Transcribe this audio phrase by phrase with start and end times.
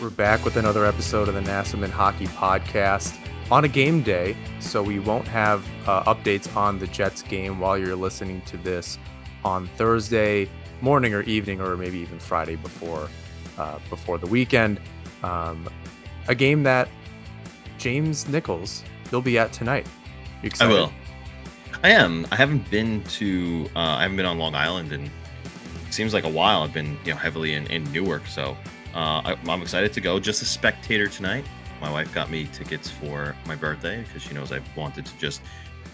[0.00, 3.18] We're back with another episode of the Nassaman Hockey Podcast
[3.50, 7.76] on a game day, so we won't have uh, updates on the Jets game while
[7.76, 8.98] you're listening to this
[9.44, 10.48] on Thursday
[10.80, 13.10] morning or evening, or maybe even Friday before
[13.58, 14.80] uh, before the weekend.
[15.22, 15.68] Um,
[16.28, 16.88] a game that
[17.76, 19.86] James Nichols you'll be at tonight.
[20.60, 20.90] I will.
[21.82, 22.26] I am.
[22.30, 23.68] I haven't been to.
[23.76, 25.10] Uh, I haven't been on Long Island and
[25.90, 26.62] seems like a while.
[26.62, 28.56] I've been you know heavily in, in Newark, so
[28.94, 30.18] uh, I, I'm excited to go.
[30.18, 31.44] Just a spectator tonight.
[31.80, 35.40] My wife got me tickets for my birthday because she knows I've wanted to just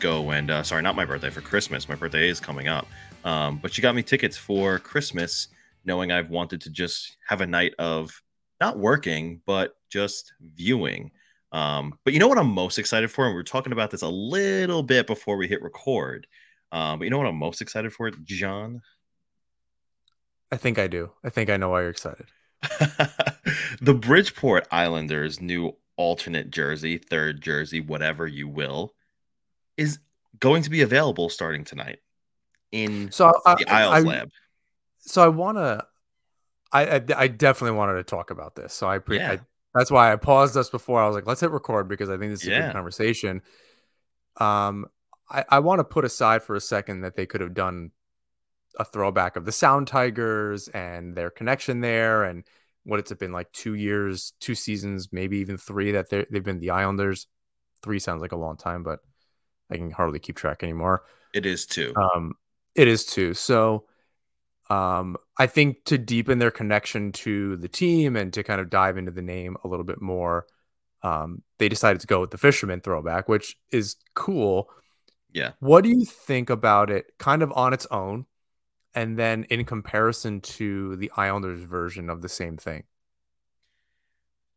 [0.00, 1.88] go and uh, sorry, not my birthday for Christmas.
[1.88, 2.86] My birthday is coming up,
[3.25, 5.48] um, but she got me tickets for Christmas,
[5.84, 8.22] knowing I've wanted to just have a night of
[8.61, 11.10] not working but just viewing.
[11.53, 14.03] Um, but you know what I'm most excited for, and we were talking about this
[14.03, 16.27] a little bit before we hit record.
[16.72, 18.83] Um, but you know what I'm most excited for, John?
[20.50, 21.12] I think I do.
[21.25, 22.27] I think I know why you're excited.
[23.81, 28.94] the Bridgeport Islanders' new alternate jersey, third jersey, whatever you will,
[29.77, 29.99] is
[30.41, 31.99] going to be available starting tonight
[32.72, 34.31] in So I, the Isles I- Lab.
[35.00, 35.84] so I want to.
[36.72, 38.75] I, I I definitely wanted to talk about this.
[38.75, 39.32] So I, pre- Yeah.
[39.32, 39.38] I
[39.75, 41.00] that's why I paused us before.
[41.03, 43.43] I was like, let's hit record because I think this is a good conversation.
[44.38, 44.87] Um,
[45.31, 47.93] I I want to put aside for a second that they could have done
[48.78, 52.44] a throwback of the Sound Tigers and their connection there, and
[52.86, 56.60] what it's been like two years, two seasons, maybe even three that they they've been
[56.60, 57.26] the Islanders.
[57.82, 59.00] Three sounds like a long time, but
[59.70, 61.02] I can hardly keep track anymore.
[61.34, 61.92] It is two.
[61.96, 62.34] Um,
[62.75, 63.34] it is two.
[63.34, 63.86] So,
[64.70, 68.96] um, I think to deepen their connection to the team and to kind of dive
[68.96, 70.46] into the name a little bit more,
[71.02, 74.70] um, they decided to go with the fisherman throwback, which is cool.
[75.32, 75.52] yeah.
[75.58, 78.26] What do you think about it, kind of on its own,
[78.96, 82.82] and then in comparison to the Islanders version of the same thing?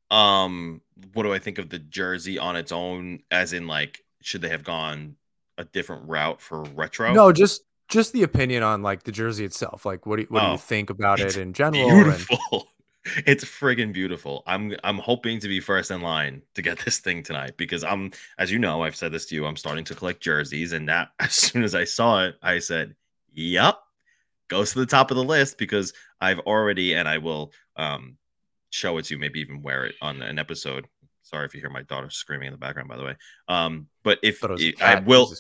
[0.10, 0.82] Um,
[1.14, 3.20] what do I think of the jersey on its own?
[3.30, 5.16] As in, like, should they have gone
[5.58, 7.14] a different route for retro?
[7.14, 9.86] No, just just the opinion on like the jersey itself.
[9.86, 11.90] Like, what do you, what do Oh, you think about it in general?
[11.90, 12.68] and- beautiful.
[13.26, 14.44] It's friggin' beautiful.
[14.46, 18.12] I'm I'm hoping to be first in line to get this thing tonight because I'm,
[18.38, 19.46] as you know, I've said this to you.
[19.46, 22.96] I'm starting to collect jerseys, and that as soon as I saw it, I said,
[23.34, 23.80] "Yep,
[24.50, 28.18] goes to the top of the list," because I've already, and I will um
[28.72, 30.86] show it to you, maybe even wear it on an episode.
[31.24, 33.16] Sorry if you hear my daughter screaming in the background, by the way.
[33.48, 35.32] Um, but if Thought it was a I will,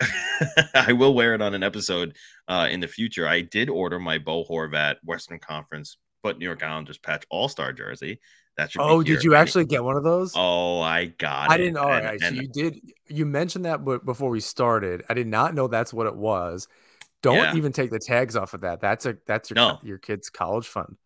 [0.74, 2.16] I will wear it on an episode
[2.48, 3.26] uh, in the future.
[3.28, 7.72] I did order my Bo Horvat Western Conference, but New York Islanders patch All Star
[7.72, 8.20] jersey.
[8.56, 8.80] That should.
[8.80, 10.32] Oh, did you actually get one of those?
[10.34, 11.50] Oh, I got.
[11.50, 11.58] I it.
[11.58, 11.76] didn't.
[11.76, 12.80] All And- right, so you did.
[13.06, 15.04] You mentioned that b- before we started.
[15.08, 16.66] I did not know that's what it was.
[17.26, 17.52] Don't Yeah.
[17.52, 18.80] even take the tags off of that.
[18.80, 19.80] That's a that's your No.
[19.82, 20.96] your kid's college fund.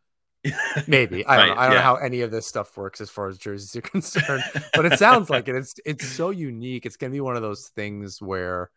[0.86, 1.54] Maybe I don't Right, know.
[1.56, 4.44] I don't know how any of this stuff works as far as jerseys are concerned,
[4.74, 5.56] but it sounds like it.
[5.56, 6.86] It's it's so unique.
[6.86, 8.70] It's gonna be one of those things where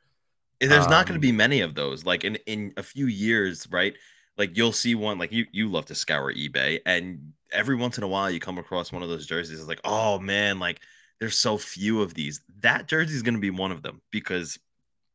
[0.60, 2.06] There's not going Um, to be many of those.
[2.06, 3.94] Like in in a few years, right?
[4.38, 5.18] Like you'll see one.
[5.18, 8.58] Like you you love to scour eBay, and every once in a while you come
[8.58, 9.60] across one of those jerseys.
[9.60, 10.80] It's like, oh man, like
[11.20, 12.42] there's so few of these.
[12.62, 14.58] That jersey is going to be one of them because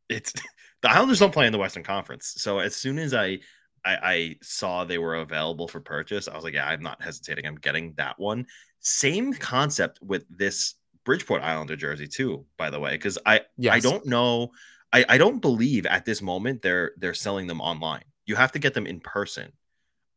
[0.08, 0.35] it's
[0.82, 2.34] the Islanders don't play in the Western Conference.
[2.38, 3.40] So as soon as I,
[3.84, 7.46] I I saw they were available for purchase, I was like, yeah, I'm not hesitating.
[7.46, 8.46] I'm getting that one.
[8.80, 13.40] Same concept with this Bridgeport Islander jersey too, by the way, because I
[13.75, 14.52] I don't know.
[14.92, 18.04] I, I don't believe at this moment they're they're selling them online.
[18.26, 19.52] You have to get them in person.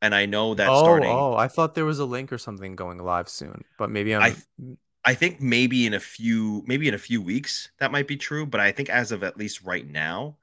[0.04, 2.76] And I know that oh starting oh I thought there was a link or something
[2.76, 4.22] going live soon, but maybe I'm.
[4.22, 4.36] I-
[5.04, 8.46] I think maybe in a few maybe in a few weeks that might be true,
[8.46, 10.38] but I think as of at least right now,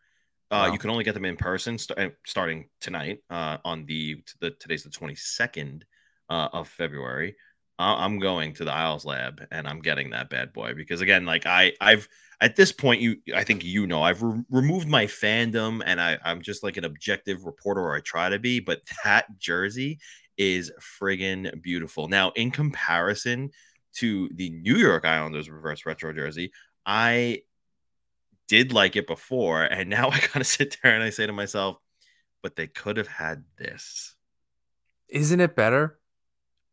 [0.51, 0.73] Uh, Wow.
[0.73, 4.51] You can only get them in person st- uh, starting tonight uh, on the, the
[4.53, 5.83] today's the 22nd
[6.31, 7.37] uh, of February.
[7.79, 11.25] Uh, I'm going to the Isles Lab and I'm getting that bad boy because again,
[11.27, 12.09] like I I've
[12.41, 16.19] at this point you I think you know I've re- removed my fandom and I
[16.25, 20.01] I'm just like an objective reporter or I try to be, but that jersey
[20.37, 22.09] is friggin' beautiful.
[22.09, 23.51] Now in comparison
[23.95, 26.53] to the New York Islanders reverse retro jersey,
[26.87, 27.43] I
[28.49, 31.33] did like it before, and now I kind of sit there and I say to
[31.33, 31.79] myself,
[32.43, 34.15] but they could have had this
[35.09, 35.99] Isn't it better?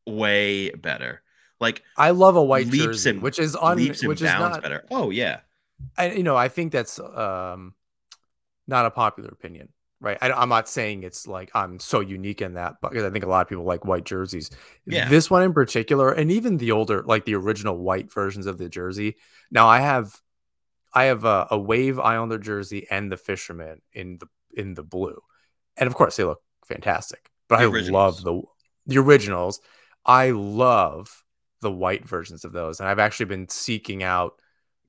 [0.08, 1.22] way better.
[1.60, 4.28] Like I love a white leaps jersey, and which is un, leaps and which is
[4.28, 4.62] bounds not.
[4.62, 4.86] better.
[4.92, 5.40] Oh yeah,
[5.98, 7.74] I, you know, I think that's um,
[8.68, 9.70] not a popular opinion,
[10.02, 10.18] right?
[10.22, 13.30] I, am not saying it's like I'm so unique in that, because I think a
[13.30, 14.52] lot of people like white jerseys.
[14.86, 15.08] Yeah.
[15.08, 18.68] This one in particular, and even the older, like the original white versions of the
[18.68, 19.16] jersey.
[19.50, 20.14] Now I have,
[20.96, 25.22] I have a, a Wave Islander jersey and the Fisherman in the in the blue,
[25.78, 27.30] and of course they look fantastic.
[27.50, 28.24] But The I originals.
[28.24, 28.42] love the
[28.96, 29.60] the originals.
[30.06, 31.24] I love
[31.62, 34.40] the white versions of those, and I've actually been seeking out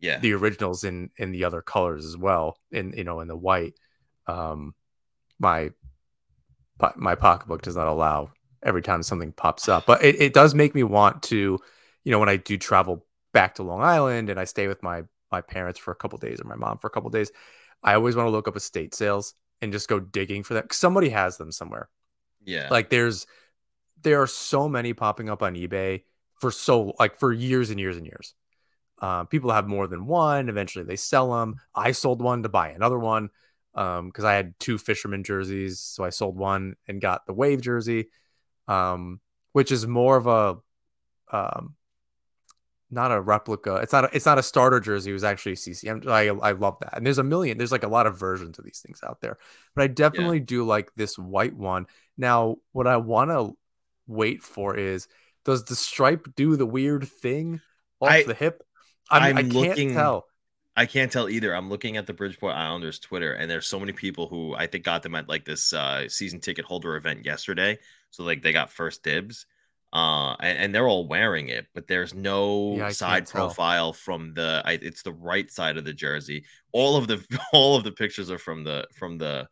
[0.00, 0.18] yeah.
[0.18, 3.74] the originals in in the other colors as well in you know in the white
[4.26, 4.74] um
[5.38, 5.70] my
[6.96, 8.30] my pocketbook does not allow
[8.62, 11.58] every time something pops up but it, it does make me want to
[12.04, 15.02] you know when i do travel back to long island and i stay with my
[15.31, 17.31] my parents for a couple days or my mom for a couple days
[17.82, 21.08] i always want to look up estate sales and just go digging for that somebody
[21.08, 21.88] has them somewhere.
[22.44, 22.69] Yeah.
[22.70, 23.26] like there's
[24.02, 26.05] there are so many popping up on ebay
[26.38, 28.34] for so like for years and years and years.
[29.00, 32.70] Uh, people have more than one eventually they sell them i sold one to buy
[32.70, 33.28] another one
[33.75, 37.61] um because i had two fisherman jerseys so i sold one and got the wave
[37.61, 38.08] jersey
[38.69, 39.20] um
[39.52, 40.56] which is more of a
[41.37, 41.75] um
[42.90, 45.56] not a replica it's not a, it's not a starter jersey it was actually a
[45.56, 48.58] ccm i i love that and there's a million there's like a lot of versions
[48.58, 49.36] of these things out there
[49.74, 51.86] but i definitely do like this white one
[52.16, 53.56] now what i want to
[54.06, 55.08] wait for is
[55.44, 57.60] does the stripe do the weird thing
[58.00, 58.62] off I- the hip
[59.10, 60.26] I'm, I'm I can't looking- tell
[60.78, 61.54] I can't tell either.
[61.56, 64.84] I'm looking at the Bridgeport Islanders Twitter, and there's so many people who I think
[64.84, 67.78] got them at like this uh, season ticket holder event yesterday.
[68.10, 69.46] So like they got first dibs,
[69.92, 73.56] uh, and, and they're all wearing it, but there's no Yeah, side can't tell.
[73.56, 74.62] profile from the.
[74.64, 76.44] I, it's the right side of the jersey.
[76.72, 79.48] All of the all of the pictures are from the from the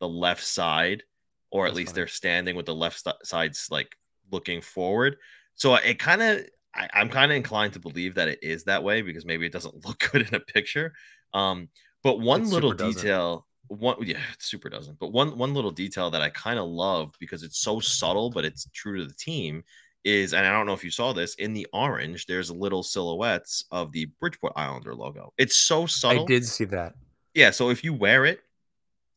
[0.00, 1.02] the left side,
[1.50, 1.94] or at least funny.
[1.94, 3.96] they're standing with the left st- sides like
[4.30, 5.16] looking forward.
[5.54, 6.42] So it kind of
[6.74, 9.84] I'm kind of inclined to believe that it is that way because maybe it doesn't
[9.86, 10.94] look good in a picture.
[11.32, 11.68] Um,
[12.02, 14.98] but one It little detail, one yeah, it super doesn't.
[14.98, 18.44] But one one little detail that I kind of love because it's so subtle, but
[18.44, 19.64] it's true to the team
[20.04, 22.26] is, and I don't know if you saw this in the orange.
[22.26, 25.32] There's little silhouettes of the Bridgeport Islander logo.
[25.36, 26.22] It's so subtle.
[26.22, 26.94] i did see that
[27.34, 28.40] Yeah, so if you wear it,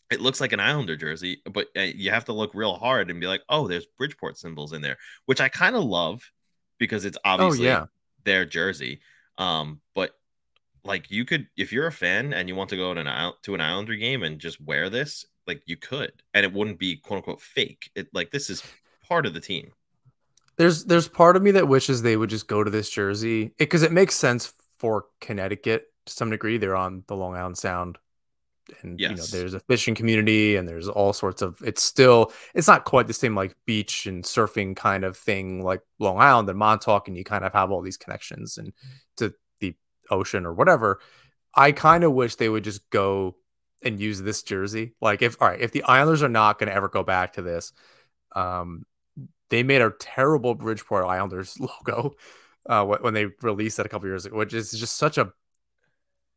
[0.09, 3.19] it looks like an Islander jersey, but uh, you have to look real hard and
[3.19, 6.23] be like, "Oh, there's Bridgeport symbols in there," which I kind of love
[6.79, 7.85] because it's obviously oh yeah
[8.23, 9.01] their jersey.
[9.37, 10.11] Um, but
[10.83, 13.37] like you could, if you're a fan and you want to go to an Isle-
[13.43, 16.97] to an Islander game and just wear this, like you could, and it wouldn't be
[16.97, 17.89] quote unquote fake.
[17.95, 18.63] It like this is
[19.07, 19.71] part of the team.
[20.57, 23.83] there's there's part of me that wishes they would just go to this jersey because
[23.83, 27.97] it, makes sense for connecticut to some degree they're on the long island sound
[28.81, 32.67] and you know there's a fishing community and there's all sorts of it's still it's
[32.67, 36.59] not quite the same like beach and surfing kind of thing like long island and
[36.59, 38.71] montauk and you kind of have all these connections and
[39.17, 39.33] to
[40.09, 40.99] ocean or whatever
[41.55, 43.35] i kind of wish they would just go
[43.83, 46.75] and use this jersey like if all right if the islanders are not going to
[46.75, 47.71] ever go back to this
[48.35, 48.85] um
[49.49, 52.15] they made a terrible bridgeport islanders logo
[52.67, 55.31] uh when they released that a couple years ago which is just such a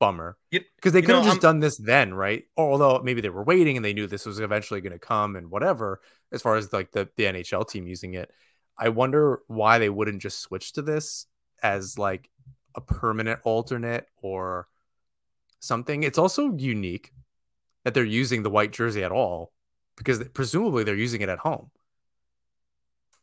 [0.02, 2.42] bummer because they could have just I'm- done this then, right?
[2.56, 5.48] Although maybe they were waiting and they knew this was eventually going to come and
[5.48, 6.00] whatever.
[6.32, 8.28] As far as like the, the NHL team using it,
[8.76, 11.26] I wonder why they wouldn't just switch to this
[11.62, 12.28] as like
[12.74, 14.68] a permanent alternate or
[15.60, 16.02] something.
[16.02, 17.12] It's also unique
[17.84, 19.52] that they're using the white jersey at all
[19.96, 21.70] because presumably they're using it at home.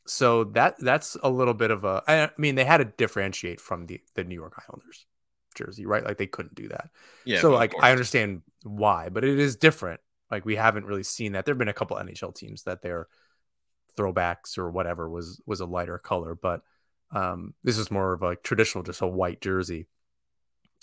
[0.05, 2.03] So that that's a little bit of a.
[2.07, 5.05] I mean, they had to differentiate from the the New York Islanders
[5.55, 6.03] jersey, right?
[6.03, 6.89] Like they couldn't do that
[7.25, 7.41] Yeah.
[7.41, 7.73] so like.
[7.79, 9.99] I understand why, but it is different.
[10.31, 11.45] Like we haven't really seen that.
[11.45, 13.07] There've been a couple NHL teams that their
[13.97, 16.61] throwbacks or whatever was was a lighter color, but
[17.11, 19.87] um this is more of a traditional, just a white jersey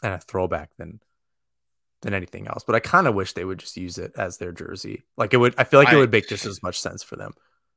[0.02, 1.00] and a throwback than
[2.02, 2.62] than anything else.
[2.66, 5.04] But I kind of wish they would just use it as their jersey.
[5.16, 7.33] Like it would I feel like it would make just as much sense for them.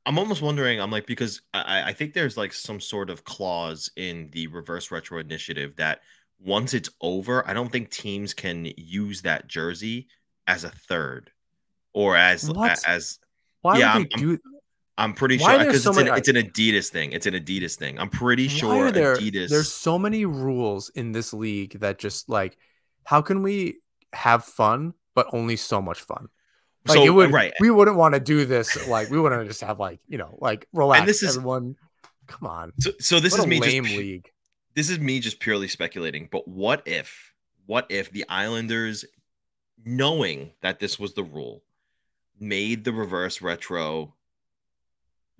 [0.06, 0.80] I'm almost wondering.
[0.80, 4.90] I'm like because I, I think there's like some sort of clause in the reverse
[4.90, 6.00] retro initiative that
[6.38, 10.08] once it's over, I don't think teams can use that jersey
[10.46, 11.30] as a third
[11.92, 12.82] or as What?
[12.88, 13.18] as
[13.60, 14.38] Why Yeah, would they I'm- do?
[15.00, 17.12] I'm pretty Why sure because so it's, an, it's an Adidas thing.
[17.12, 17.98] It's an Adidas thing.
[17.98, 19.48] I'm pretty sure there, Adidas.
[19.48, 22.58] There's so many rules in this league that just like,
[23.04, 23.78] how can we
[24.12, 26.28] have fun but only so much fun?
[26.86, 27.52] Like so it would, right.
[27.60, 28.86] We wouldn't want to do this.
[28.88, 31.00] Like we wouldn't just have like you know like relax.
[31.00, 31.76] And this is- everyone.
[32.26, 32.72] Come on.
[32.78, 34.30] So, so this What is me lame just league.
[34.74, 36.28] this is me just purely speculating.
[36.30, 37.32] But what if
[37.66, 39.04] what if the Islanders,
[39.84, 41.64] knowing that this was the rule,
[42.38, 44.14] made the reverse retro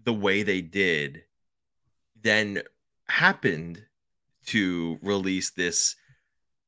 [0.05, 1.23] the way they did,
[2.21, 2.63] then
[3.09, 3.85] happened
[4.47, 5.97] to release this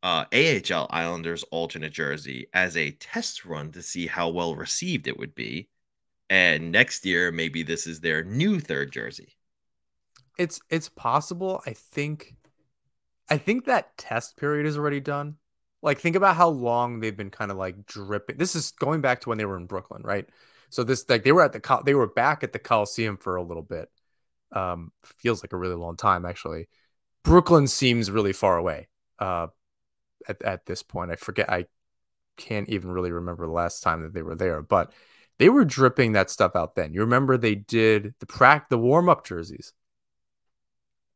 [0.03, 5.19] uh, AHL Islanders alternate jersey as a test run to see how well received it
[5.19, 5.69] would be.
[6.29, 9.37] And next year, maybe this is their new third jersey.
[10.39, 11.63] It's it's possible.
[11.67, 12.35] I think,
[13.29, 15.37] I think that test period is already done.
[15.83, 18.39] Like think about how long they've been kind of like dripping.
[18.39, 20.29] This is going back to when they were in Brooklyn, right?
[20.73, 23.43] So this like they were at the they were back at the Coliseum for a
[23.43, 23.91] little bit.
[24.53, 26.69] Um, feels like a really long time actually.
[27.25, 28.89] Brooklyn seems really far away.
[29.19, 29.49] Uh,
[30.27, 31.51] at at this point, I forget.
[31.51, 31.67] I
[32.39, 34.93] can't even really remember the last time that they were there, but
[35.39, 36.95] they were dripping that stuff out then.
[36.95, 39.75] You remember they did the prac the warm up jerseys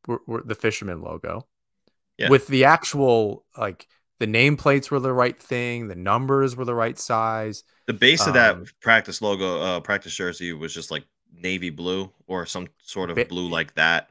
[0.06, 1.46] were, were the fisherman logo
[2.18, 2.28] Yeah.
[2.28, 3.86] with the actual like
[4.18, 7.64] the nameplates were the right thing, the numbers were the right size.
[7.86, 12.12] The base of that Um, practice logo, uh, practice jersey was just like navy blue
[12.26, 14.10] or some sort of blue like that.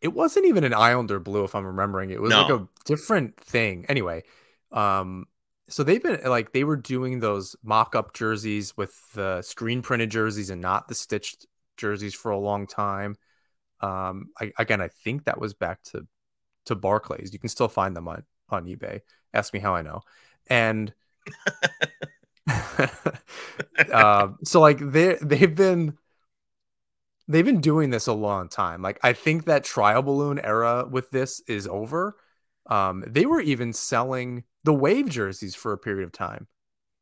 [0.00, 2.10] It wasn't even an Islander blue, if I'm remembering.
[2.10, 3.86] It was like a different thing.
[3.88, 4.24] Anyway,
[4.72, 5.26] um,
[5.68, 10.50] so they've been like they were doing those mock-up jerseys with the screen printed jerseys
[10.50, 13.14] and not the stitched jerseys for a long time.
[13.80, 16.06] Um, I, again, I think that was back to
[16.66, 17.32] to Barclays.
[17.32, 19.00] You can still find them on on eBay.
[19.34, 20.02] Ask me how I know.
[20.48, 20.92] And
[23.92, 25.96] um, so like they they've been
[27.28, 28.82] they've been doing this a long time.
[28.82, 32.16] Like I think that trial balloon era with this is over.
[32.66, 36.46] Um, they were even selling the wave jerseys for a period of time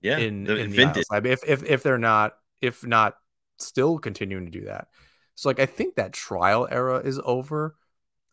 [0.01, 1.07] Yeah, in, the in vintage.
[1.13, 3.17] If, if if they're not if not
[3.59, 4.89] still continuing to do that.
[5.37, 7.77] So like I think that trial era is over.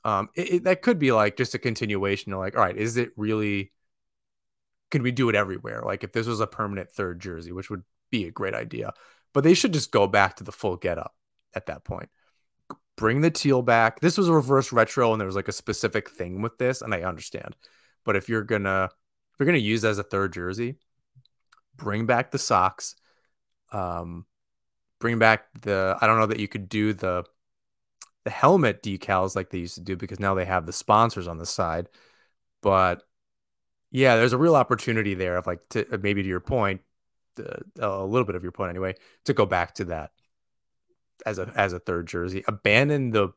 [0.05, 2.97] Um, it, it- that could be like just a continuation of like, all right, is
[2.97, 3.71] it really?
[4.91, 5.81] Could we do it everywhere?
[5.85, 8.93] Like if this was a permanent third jersey, which would be a great idea,
[9.33, 11.13] but they should just go back to the full get up
[11.53, 12.09] at that point.
[12.95, 13.99] Bring the teal back.
[13.99, 16.93] This was a reverse retro, and there was like a specific thing with this, and
[16.93, 17.55] I understand.
[18.05, 20.75] But if you're gonna if you're gonna use as a third jersey,
[21.75, 22.95] bring back the socks.
[23.71, 24.25] Um,
[24.99, 25.97] bring back the.
[26.01, 27.23] I don't know that you could do the
[28.23, 31.37] the helmet decals like they used to do because now they have the sponsors on
[31.37, 31.87] the side.
[32.61, 33.03] But
[33.91, 36.81] yeah, there's a real opportunity there of like to uh, maybe to your point,
[37.39, 40.11] uh, a little bit of your point anyway, to go back to that
[41.25, 42.43] as a as a third jersey.
[42.47, 43.29] Abandon the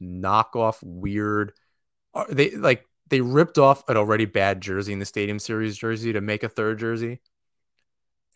[0.00, 1.52] knockoff weird.
[2.14, 6.12] uh, They like they ripped off an already bad jersey in the Stadium Series jersey
[6.12, 7.20] to make a third jersey,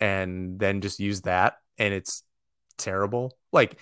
[0.01, 2.23] and then just use that, and it's
[2.77, 3.37] terrible.
[3.53, 3.79] Like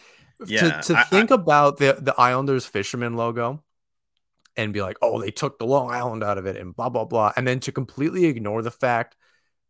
[0.46, 3.62] Yeah, to to I- think about the the Islanders fisherman logo
[4.56, 7.04] and be like, oh, they took the Long Island out of it and blah blah
[7.04, 9.16] blah, and then to completely ignore the fact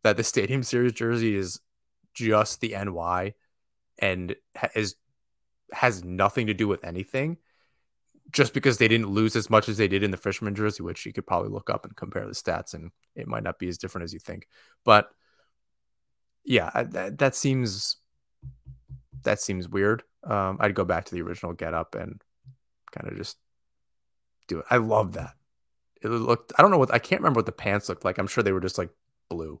[0.03, 1.59] that the Stadium Series jersey is
[2.13, 3.33] just the NY
[3.99, 4.35] and
[4.75, 4.95] is
[5.71, 7.37] has nothing to do with anything.
[8.31, 11.05] Just because they didn't lose as much as they did in the Fisherman jersey, which
[11.05, 13.77] you could probably look up and compare the stats, and it might not be as
[13.77, 14.47] different as you think.
[14.83, 15.09] But
[16.43, 17.97] yeah, that, that seems
[19.23, 20.03] that seems weird.
[20.23, 22.21] Um, I'd go back to the original get up and
[22.91, 23.37] kind of just
[24.47, 24.65] do it.
[24.69, 25.35] I love that.
[26.01, 26.51] It looked.
[26.57, 28.17] I don't know what I can't remember what the pants looked like.
[28.17, 28.89] I'm sure they were just like
[29.29, 29.59] blue,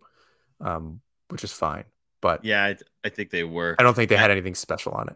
[0.59, 1.85] um, which is fine.
[2.21, 3.75] But Yeah, I, I think they were.
[3.79, 5.15] I don't think they had anything special on it.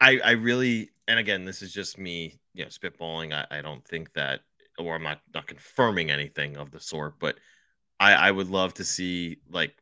[0.00, 3.32] I, I really, and again, this is just me, you know, spitballing.
[3.32, 4.40] I, I don't think that,
[4.78, 7.36] or I'm not not confirming anything of the sort, but
[7.98, 9.74] I, I would love to see like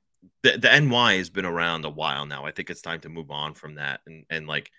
[0.43, 2.45] the the NY has been around a while now.
[2.45, 4.71] I think it's time to move on from that and and like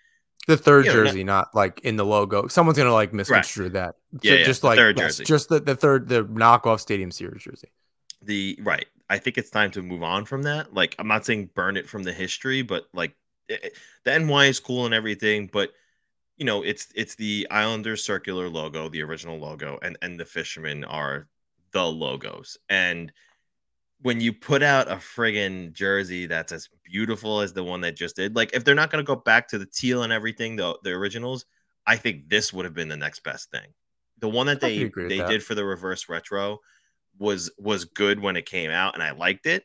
[0.46, 2.46] The third You know, jersey, not like in the logo.
[2.46, 3.96] Someone's gonna like misconstrue that.
[4.22, 5.24] Yeah, yeah, just like third yes, jersey.
[5.24, 7.68] just the, the third, the knockoff Stadium Series jersey.
[8.22, 8.86] the right.
[9.08, 10.72] I think it's time to move on from that.
[10.74, 13.14] Like I'm not saying burn it from the history, but like
[13.48, 15.72] it, it- the NY is cool and everything, but
[16.36, 20.84] you know, it's it's the Islanders circular logo, the original logo, and and the fishermen
[20.84, 21.28] are
[21.72, 22.56] the logos.
[22.68, 23.10] And
[24.00, 28.16] when you put out a friggin' jersey that's as beautiful as the one that just
[28.16, 30.90] did, like if they're not gonna go back to the teal and everything, the the
[30.90, 31.46] originals,
[31.86, 33.72] I think this would have been the next best thing.
[34.18, 35.28] The one that they they that.
[35.28, 36.60] did for the reverse retro
[37.18, 39.64] was was good when it came out, and I liked it.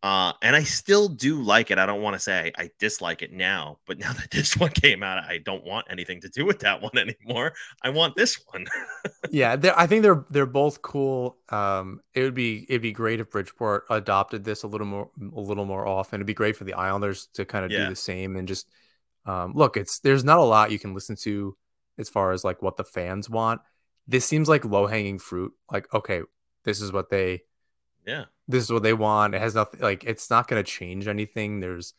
[0.00, 1.78] Uh, and I still do like it.
[1.78, 5.02] I don't want to say I, dislike it now, but now that this one came
[5.02, 7.52] out, I don't want anything to do with that one anymore.
[7.82, 8.66] I want this one.
[9.30, 11.38] yeah, I think they're they're both cool.
[11.48, 15.40] Um, it would be it'd be great if Bridgeport adopted this a little more a
[15.40, 16.18] little more often.
[16.18, 17.84] It'd be great for the Islanders to kind of yeah.
[17.84, 18.68] do the same and just
[19.26, 19.76] um, look.
[19.76, 21.56] It's there's not a lot you can listen to
[21.98, 23.60] as far as like what the fans want.
[24.06, 25.52] This seems like low hanging fruit.
[25.72, 26.22] Like okay,
[26.62, 27.42] this is what they
[28.06, 29.34] yeah this is what they want.
[29.34, 31.60] It has nothing like it's not going to change anything.
[31.60, 31.92] There's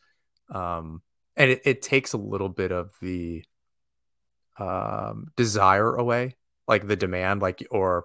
[0.52, 1.00] um
[1.36, 3.44] and it, it takes a little bit of the
[4.58, 8.04] um desire away like the demand like or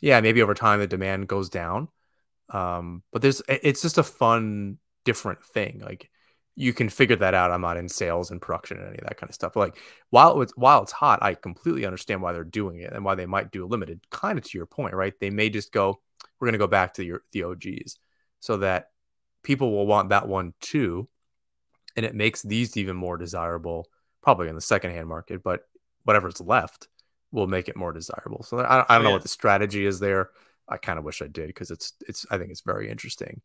[0.00, 1.88] yeah maybe over time the demand goes down.
[2.50, 5.80] Um but there's it's just a fun different thing.
[5.84, 6.10] Like
[6.56, 7.50] you can figure that out.
[7.50, 9.54] I'm not in sales and production and any of that kind of stuff.
[9.54, 9.78] But like
[10.10, 13.26] while it's while it's hot i completely understand why they're doing it and why they
[13.26, 15.14] might do a limited kind of to your point right?
[15.18, 16.00] They may just go
[16.38, 17.98] we're going to go back to your, the OGs
[18.40, 18.90] so that
[19.42, 21.08] people will want that one too.
[21.96, 23.88] And it makes these even more desirable,
[24.22, 25.62] probably in the secondhand market, but
[26.04, 26.88] whatever's left
[27.32, 28.42] will make it more desirable.
[28.42, 29.14] So I, I don't know yeah.
[29.14, 30.30] what the strategy is there.
[30.68, 33.40] I kind of wish I did because it's, it's, I think it's very interesting.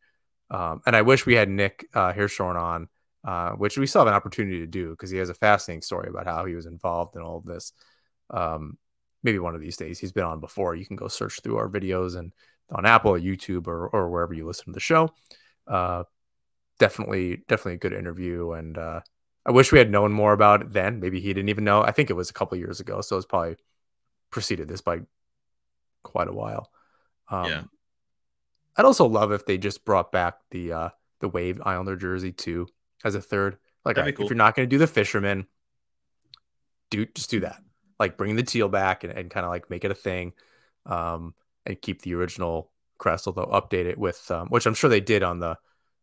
[0.50, 2.90] Um, and I wish we had Nick uh, Hirshon on,
[3.24, 6.10] uh, which we still have an opportunity to do because he has a fascinating story
[6.10, 7.72] about how he was involved in all of this.
[8.30, 8.78] Um,
[9.24, 10.76] maybe one of these days he's been on before.
[10.76, 12.34] You can go search through our videos and
[12.72, 15.10] on Apple or YouTube or, or wherever you listen to the show.
[15.68, 16.04] Uh,
[16.80, 18.52] definitely, definitely a good interview.
[18.52, 19.02] And uh,
[19.46, 21.00] I wish we had known more about it then.
[21.00, 21.82] Maybe he didn't even know.
[21.82, 23.02] I think it was a couple years ago.
[23.02, 23.58] So it's probably
[24.30, 25.02] preceded this by
[26.04, 26.70] quite a while.
[27.30, 27.64] Um, yeah.
[28.78, 32.68] I'd also love if they just brought back the uh, the Wave Islander jersey too
[33.04, 33.58] as a third.
[33.84, 34.26] Like, right, cool.
[34.26, 35.48] if you're not going to do the fisherman,
[36.90, 37.62] do just do that.
[38.00, 40.34] Like, bring the teal back and, and kind of like make it a thing.
[40.86, 41.34] Um,
[41.66, 45.24] and keep the original crest, although update it with um, which I'm sure they did
[45.24, 45.58] on the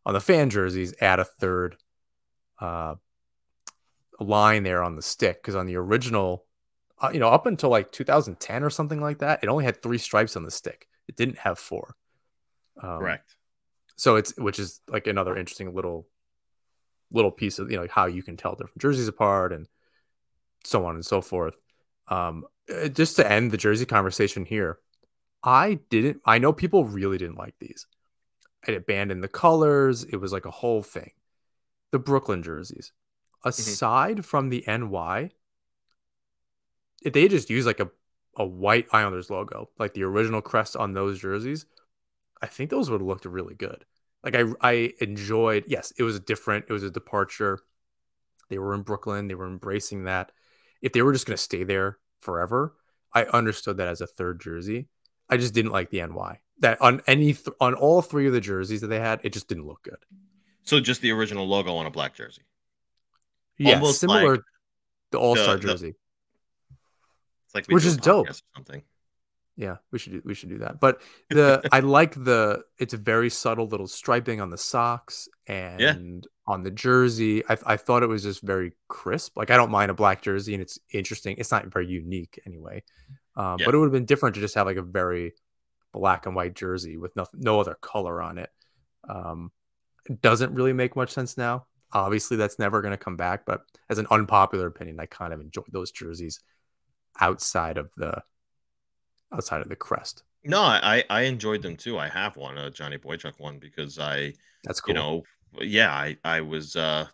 [0.05, 0.95] on the fan jerseys.
[1.00, 1.77] Add a third
[2.61, 2.97] uh,
[4.21, 6.45] line there on the stick because on the original,
[7.00, 9.99] uh, you know, up until like 2010 or something like that, it only had three
[9.99, 10.88] stripes on the stick.
[11.09, 11.94] It didn't have four.
[12.83, 13.37] Um, Correct.
[13.97, 16.07] So it's which is like another interesting little
[17.11, 19.66] little piece of you know how you can tell different jerseys apart and
[20.64, 21.57] so on and so forth.
[22.09, 24.79] Um, uh, just to end the jersey conversation here,
[25.42, 26.20] I didn't.
[26.24, 27.87] I know people really didn't like these.
[28.66, 30.05] It abandoned the colors.
[30.05, 31.12] It was like a whole thing.
[31.90, 32.92] The Brooklyn jerseys,
[33.40, 33.48] mm-hmm.
[33.48, 34.22] aside mm-hmm.
[34.22, 35.31] from the NY,
[37.03, 37.88] if they just use like a,
[38.37, 41.64] a white Islanders logo, like the original crest on those jerseys,
[42.42, 43.85] I think those would have looked really good.
[44.22, 45.64] Like I, I enjoyed.
[45.66, 46.66] Yes, it was different.
[46.68, 47.61] It was a departure.
[48.51, 49.29] They were in Brooklyn.
[49.29, 50.33] They were embracing that.
[50.83, 52.74] If they were just going to stay there forever,
[53.12, 54.88] I understood that as a third jersey.
[55.31, 56.41] I just didn't like the NY.
[56.61, 59.47] That on any th- on all three of the jerseys that they had, it just
[59.49, 59.99] didn't look good.
[60.64, 62.43] So just the original logo on a black jersey.
[63.59, 64.41] Yeah, Almost similar like
[65.11, 65.95] the All Star jersey.
[67.47, 68.29] it's like which is dope.
[68.57, 68.83] something.
[69.59, 70.79] Yeah, we should do, we should do that.
[70.79, 75.81] But the I like the it's a very subtle little striping on the socks and
[75.81, 75.97] yeah.
[76.47, 77.44] on the jersey.
[77.49, 79.37] I I thought it was just very crisp.
[79.37, 81.35] Like I don't mind a black jersey and it's interesting.
[81.38, 82.85] It's not very unique anyway.
[83.35, 83.66] Um, yeah.
[83.66, 85.33] But it would have been different to just have like a very
[85.92, 88.51] black and white jersey with no, no other color on it.
[89.09, 89.51] Um,
[90.09, 91.66] it doesn't really make much sense now.
[91.92, 93.44] Obviously, that's never going to come back.
[93.44, 96.38] But as an unpopular opinion, I kind of enjoyed those jerseys
[97.21, 98.23] outside of the
[99.33, 100.23] outside of the crest.
[100.45, 101.99] No, I I enjoyed them too.
[101.99, 104.95] I have one, a Johnny Boychuk one, because I that's cool.
[104.95, 105.23] You know,
[105.61, 107.07] yeah, I I was uh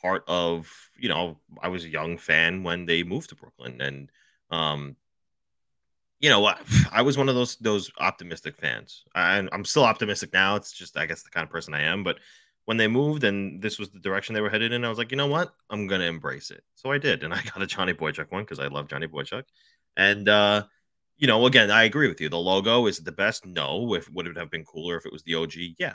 [0.00, 4.10] part of you know I was a young fan when they moved to Brooklyn, and
[4.50, 4.96] um
[6.20, 6.52] you know,
[6.90, 9.04] I was one of those those optimistic fans.
[9.14, 10.56] I, I'm still optimistic now.
[10.56, 12.02] It's just, I guess, the kind of person I am.
[12.02, 12.18] But
[12.64, 15.10] when they moved and this was the direction they were headed in, I was like,
[15.10, 15.54] you know what?
[15.70, 16.64] I'm gonna embrace it.
[16.74, 19.44] So I did, and I got a Johnny Boychuk one because I love Johnny Boychuk.
[19.96, 20.64] And uh,
[21.18, 22.28] you know, again, I agree with you.
[22.28, 23.46] The logo is the best.
[23.46, 25.54] No, if would it have been cooler if it was the OG?
[25.78, 25.94] Yeah.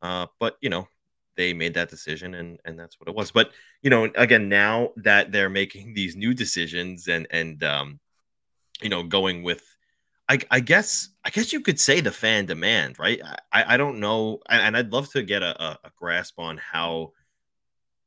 [0.00, 0.88] Uh, but you know,
[1.36, 3.30] they made that decision and and that's what it was.
[3.30, 8.00] But you know, again, now that they're making these new decisions and and um,
[8.80, 9.62] you know, going with
[10.28, 13.20] I, I, guess I guess you could say the fan demand, right?
[13.52, 17.12] I, I don't know, and I'd love to get a, a, grasp on how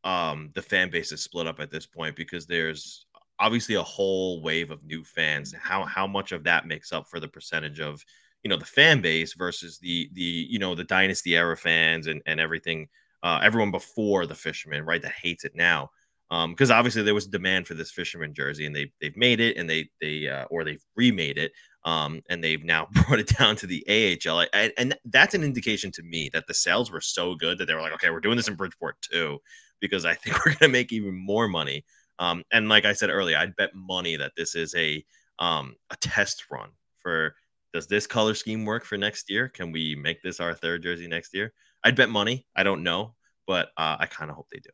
[0.03, 3.04] um, the fan base is split up at this point because there's
[3.39, 5.53] obviously a whole wave of new fans.
[5.59, 8.03] How how much of that makes up for the percentage of
[8.43, 12.21] you know the fan base versus the the you know the dynasty era fans and
[12.25, 12.87] and everything,
[13.23, 15.01] uh, everyone before the fisherman, right?
[15.01, 15.89] That hates it now.
[16.29, 19.57] because um, obviously there was demand for this fisherman jersey, and they they've made it,
[19.57, 21.51] and they they uh, or they've remade it,
[21.85, 23.83] um, and they've now brought it down to the
[24.27, 27.65] AHL, and, and that's an indication to me that the sales were so good that
[27.65, 29.39] they were like, okay, we're doing this in Bridgeport too,
[29.79, 31.83] because I think we're gonna make even more money.
[32.19, 35.03] Um, and like I said earlier, I'd bet money that this is a
[35.39, 37.35] um, a test run for
[37.73, 39.49] does this color scheme work for next year?
[39.49, 41.51] Can we make this our third jersey next year?
[41.83, 42.47] I'd bet money.
[42.55, 44.69] I don't know, but uh, I kind of hope they do.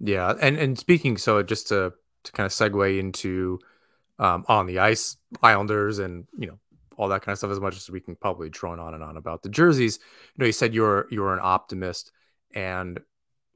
[0.00, 1.92] Yeah, and and speaking so just to
[2.24, 3.58] to kind of segue into
[4.18, 6.58] um, on the ice Islanders and you know
[6.96, 9.16] all that kind of stuff as much as we can probably drone on and on
[9.16, 9.98] about the jerseys.
[10.36, 12.12] You know, you said you're you're an optimist,
[12.54, 12.98] and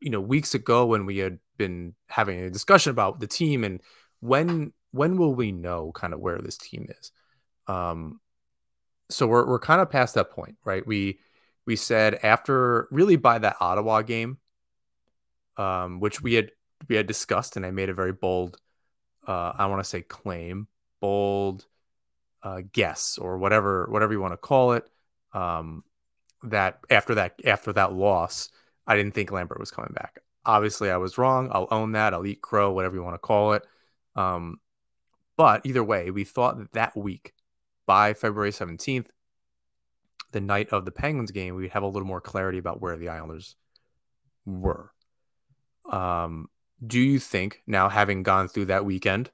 [0.01, 3.81] you know weeks ago when we had been having a discussion about the team and
[4.21, 7.11] when when will we know kind of where this team is.
[7.67, 8.21] Um,
[9.11, 10.87] so we're we're kind of past that point, right?
[10.87, 11.19] We
[11.67, 14.39] we said after really by that Ottawa game,
[15.57, 16.53] um, which we had
[16.89, 18.59] we had discussed, and I made a very bold,
[19.27, 20.69] uh, I want to say claim,
[21.01, 21.67] bold
[22.43, 24.89] uh, guess or whatever whatever you want to call it.
[25.33, 25.85] Um,
[26.45, 28.51] that after that after that loss,
[28.87, 30.21] I didn't think Lambert was coming back.
[30.47, 31.49] Obviously, I was wrong.
[31.53, 32.15] I'll own that.
[32.15, 33.67] I'll eat crow, whatever you want to call it.
[34.15, 34.61] Um,
[35.37, 37.33] but either way, we thought that that week
[37.87, 39.07] by February 17th,
[40.33, 43.09] the night of the Penguins game, we'd have a little more clarity about where the
[43.09, 43.57] Islanders
[44.45, 44.91] were.
[45.91, 46.49] Um,
[46.85, 49.31] do you think now, having gone through that weekend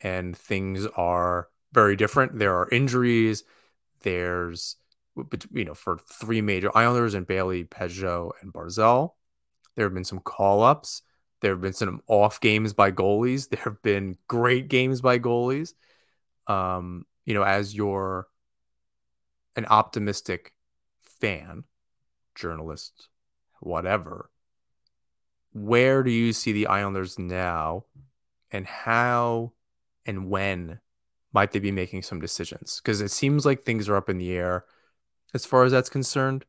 [0.00, 3.44] and things are very different, there are injuries,
[4.02, 4.76] there's,
[5.52, 9.10] you know, for three major Islanders and Bailey, Pageau, and Barzal,
[9.74, 11.02] there have been some call ups.
[11.40, 13.48] There have been some off games by goalies.
[13.50, 15.74] There have been great games by goalies.
[16.46, 18.26] Um, you know, as you're
[19.56, 20.54] an optimistic
[21.02, 21.64] fan,
[22.34, 23.08] journalist,
[23.60, 24.30] whatever,
[25.52, 27.84] where do you see the Islanders now
[28.50, 29.52] and how
[30.06, 30.80] and when
[31.32, 32.80] might they be making some decisions?
[32.82, 34.64] Because it seems like things are up in the air
[35.34, 36.44] as far as that's concerned.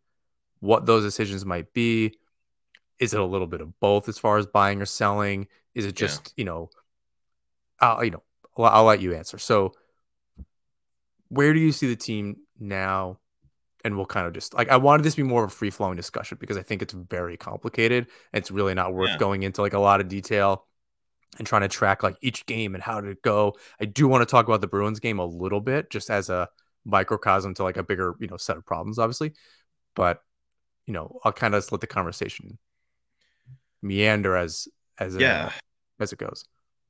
[0.60, 2.18] What those decisions might be.
[3.00, 5.48] Is it a little bit of both as far as buying or selling?
[5.76, 6.42] Is it just, yeah.
[6.42, 6.70] you know,
[7.80, 8.24] I'll, you know,
[8.58, 9.38] I'll, I'll let you answer.
[9.38, 9.74] So,
[11.30, 13.20] where do you see the team now?
[13.86, 15.70] And we'll kind of just like I wanted this to be more of a free
[15.70, 18.08] flowing discussion because I think it's very complicated.
[18.32, 19.18] It's really not worth yeah.
[19.18, 20.66] going into like a lot of detail
[21.38, 23.56] and trying to track like each game and how to go.
[23.82, 26.48] I do want to talk about the Bruins game a little bit just as a
[26.86, 29.34] microcosm to like a bigger, you know, set of problems, obviously.
[29.96, 30.22] But
[30.86, 32.58] you know, I'll kind of just let the conversation
[33.84, 34.68] meander as
[34.98, 35.54] as yeah it,
[36.00, 36.46] as it goes.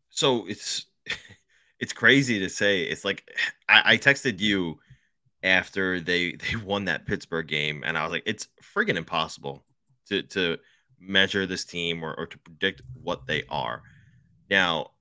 [0.09, 0.85] So it's
[1.79, 2.83] it's crazy to say.
[2.83, 3.29] It's like
[3.67, 4.79] I, I texted you
[5.41, 9.63] after they they won that Pittsburgh game, and I was like, it's friggin' impossible
[10.07, 10.57] to to
[10.99, 13.81] measure this team or, or to predict what they are.
[14.49, 14.91] Now,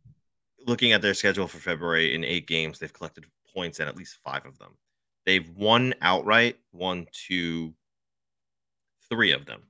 [0.67, 3.25] looking at their schedule for February in eight games, they've collected
[3.55, 4.77] points in at least five of them.
[5.25, 7.75] They've won outright, one, two,
[9.09, 9.63] three of them.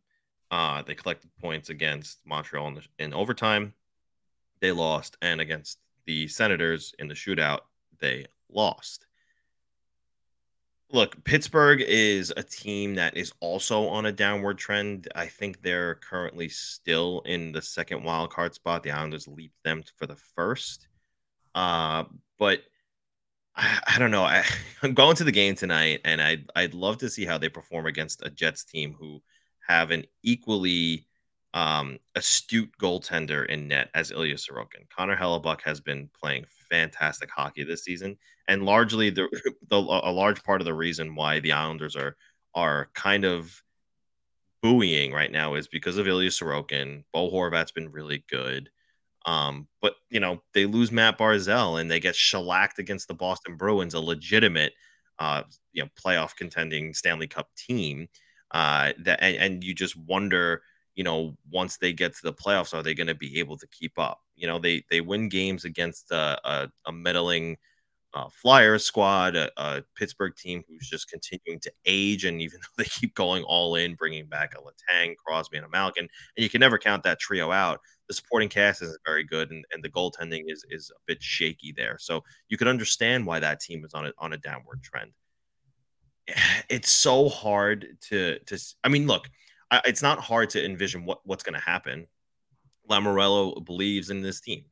[0.53, 3.73] Uh, they collected points against Montreal in, the, in overtime.
[4.61, 7.61] They lost, and against the Senators in the shootout,
[8.01, 9.07] they lost.
[10.91, 15.09] Look, Pittsburgh is a team that is also on a downward trend.
[15.15, 18.83] I think they're currently still in the second wild card spot.
[18.83, 20.87] The Islanders leaped them for the first.
[21.55, 22.05] Uh,
[22.38, 22.61] but
[23.57, 24.25] I, I don't know.
[24.25, 24.45] I,
[24.83, 27.87] am going to the game tonight, and I'd I'd love to see how they perform
[27.87, 29.23] against a Jets team who
[29.66, 31.07] have an equally
[31.55, 34.88] um, astute goaltender in net as Ilya Sorokin.
[34.94, 38.16] Connor Hellebuyck has been playing fantastic hockey this season,
[38.48, 39.29] and largely the,
[39.68, 42.16] the a large part of the reason why the Islanders are
[42.55, 43.62] are kind of
[44.62, 47.05] buoying right now is because of Ilya Sorokin.
[47.12, 48.70] Bo Horvat's been really good.
[49.27, 53.57] Um, but you know, they lose Matt Barzal and they get shellacked against the Boston
[53.57, 54.72] Bruins, a legitimate
[55.18, 58.09] uh, you know, playoff contending Stanley Cup team.
[58.53, 60.62] Uh, that and, and you just wonder
[60.95, 63.67] you know, once they get to the playoffs, are they going to be able to
[63.69, 64.21] keep up?
[64.37, 67.57] You know, they they win games against a, a, a meddling
[68.15, 72.83] uh, Flyers squad, a, a, Pittsburgh team who's just continuing to age, and even though
[72.83, 76.51] they keep going all in, bringing back a Letang, Crosby, and a Malkin, and you
[76.51, 77.81] can never count that trio out.
[78.09, 81.73] The supporting cast isn't very good, and, and the goaltending is is a bit shaky
[81.75, 81.97] there.
[81.99, 85.12] So you could understand why that team is on a on a downward trend.
[86.69, 88.59] It's so hard to to.
[88.83, 89.29] I mean, look
[89.85, 92.07] it's not hard to envision what, what's going to happen.
[92.91, 94.65] Lamoriello believes in this team,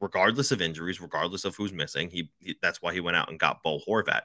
[0.00, 2.10] regardless of injuries, regardless of who's missing.
[2.10, 4.22] He, he that's why he went out and got Bo Horvat.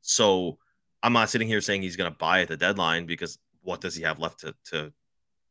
[0.00, 0.58] So
[1.02, 3.94] I'm not sitting here saying he's going to buy at the deadline because what does
[3.94, 4.92] he have left to to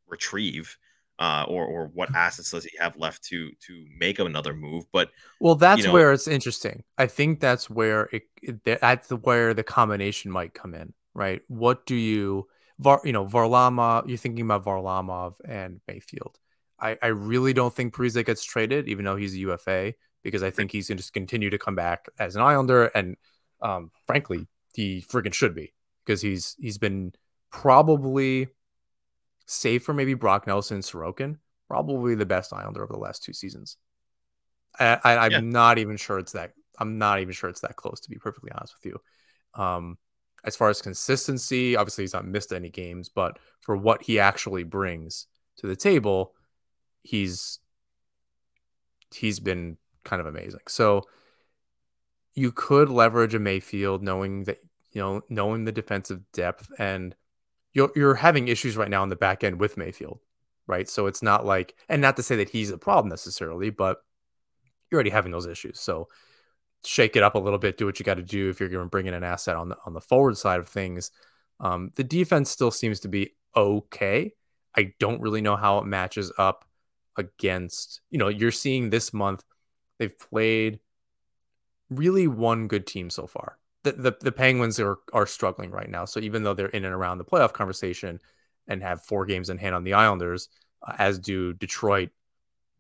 [0.08, 0.78] retrieve?
[1.20, 4.86] Uh, or or what assets does he have left to to make another move.
[4.92, 6.84] But well, that's you know, where it's interesting.
[6.98, 11.42] I think that's where it, it that's where the combination might come in, right?
[11.48, 12.48] What do you,
[12.80, 14.08] Var, you know, Varlamov?
[14.08, 16.38] You're thinking about Varlamov and Mayfield.
[16.80, 20.52] I, I really don't think Parise gets traded, even though he's a UFA, because I
[20.52, 23.18] think he's going to just continue to come back as an Islander, and
[23.62, 25.74] um, frankly, he freaking should be
[26.06, 27.14] because he's he's been
[27.52, 28.50] probably
[29.48, 33.34] save for maybe Brock Nelson, and Sorokin, probably the best Islander over the last two
[33.34, 33.78] seasons.
[34.80, 35.40] I, I, am yeah.
[35.40, 36.52] not even sure it's that.
[36.78, 39.62] I'm not even sure it's that close to be perfectly honest with you.
[39.62, 39.98] Um,
[40.44, 44.64] as far as consistency, obviously he's not missed any games, but for what he actually
[44.64, 45.26] brings
[45.58, 46.34] to the table,
[47.02, 47.60] he's
[49.14, 50.62] he's been kind of amazing.
[50.68, 51.04] So
[52.36, 54.60] you could leverage a Mayfield knowing that
[54.92, 57.16] you know knowing the defensive depth and
[57.78, 60.20] you're you're having issues right now on the back end with Mayfield,
[60.66, 60.90] right?
[60.90, 64.00] So it's not like, and not to say that he's a problem necessarily, but
[64.90, 65.80] you're already having those issues.
[65.80, 66.08] So
[66.84, 68.84] shake it up a little bit, do what you got to do if you're going
[68.84, 71.12] to bring in an asset on the on the forward side of things.
[71.60, 74.34] Um, the defense still seems to be okay.
[74.76, 76.66] I don't really know how it matches up
[77.16, 79.44] against, you know, you're seeing this month
[80.00, 80.80] they've played
[81.92, 83.60] really one good team so far
[83.92, 86.06] the, the, Penguins are are struggling right now.
[86.06, 88.20] So even though they're in and around the playoff conversation
[88.68, 90.50] and have four games in hand on the Islanders,
[90.86, 92.10] uh, as do Detroit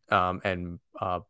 [0.09, 1.21] um, and uh,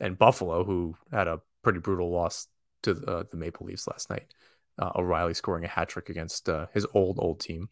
[0.00, 2.48] and Buffalo, who had a pretty brutal loss
[2.82, 4.32] to the, uh, the Maple Leafs last night.
[4.78, 7.68] Uh, O'Reilly scoring a hat trick against uh, his old old team.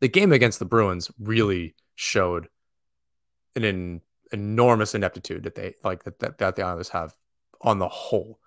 [0.00, 2.48] The game against the Bruins really showed
[3.54, 4.00] an, an
[4.32, 7.14] enormous ineptitude that they like that, that that the Islanders have
[7.60, 8.38] on the whole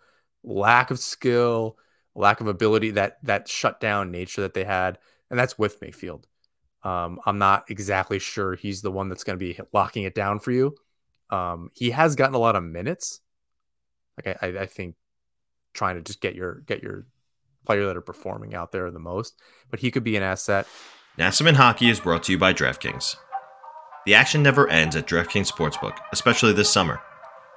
[0.44, 1.78] lack of skill,
[2.16, 5.00] lack of ability, that that shutdown nature that they had,
[5.30, 6.28] and that's with Mayfield.
[6.84, 10.40] Um, I'm not exactly sure he's the one that's going to be locking it down
[10.40, 10.76] for you.
[11.30, 13.22] Um, he has gotten a lot of minutes.
[14.18, 14.96] Like I, I think
[15.74, 17.06] trying to just get your get your
[17.66, 19.40] player that are performing out there the most,
[19.72, 20.68] but he could be an asset.
[21.18, 23.16] Nasserman Hockey is brought to you by DraftKings.
[24.06, 27.02] The action never ends at DraftKings Sportsbook, especially this summer.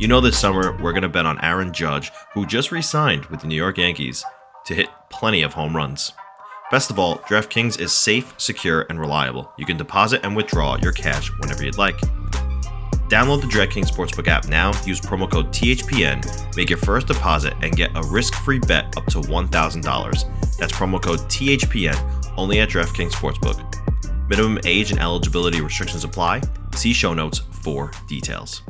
[0.00, 3.26] You know, this summer we're going to bet on Aaron Judge, who just re signed
[3.26, 4.24] with the New York Yankees,
[4.66, 6.12] to hit plenty of home runs.
[6.70, 9.52] Best of all, DraftKings is safe, secure, and reliable.
[9.56, 11.96] You can deposit and withdraw your cash whenever you'd like.
[13.08, 17.76] Download the DraftKings Sportsbook app now, use promo code THPN, make your first deposit, and
[17.76, 20.56] get a risk free bet up to $1,000.
[20.58, 24.28] That's promo code THPN only at DraftKings Sportsbook.
[24.28, 26.40] Minimum age and eligibility restrictions apply.
[26.74, 28.62] See show notes for details.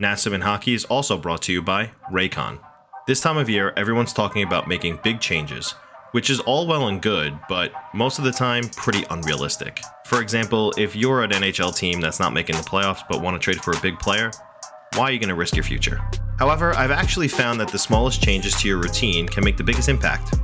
[0.00, 2.58] Nassim Hockey is also brought to you by Raycon.
[3.06, 5.72] This time of year, everyone's talking about making big changes,
[6.12, 9.82] which is all well and good, but most of the time, pretty unrealistic.
[10.06, 13.44] For example, if you're an NHL team that's not making the playoffs but want to
[13.44, 14.30] trade for a big player,
[14.94, 16.00] why are you going to risk your future?
[16.38, 19.90] However, I've actually found that the smallest changes to your routine can make the biggest
[19.90, 20.34] impact.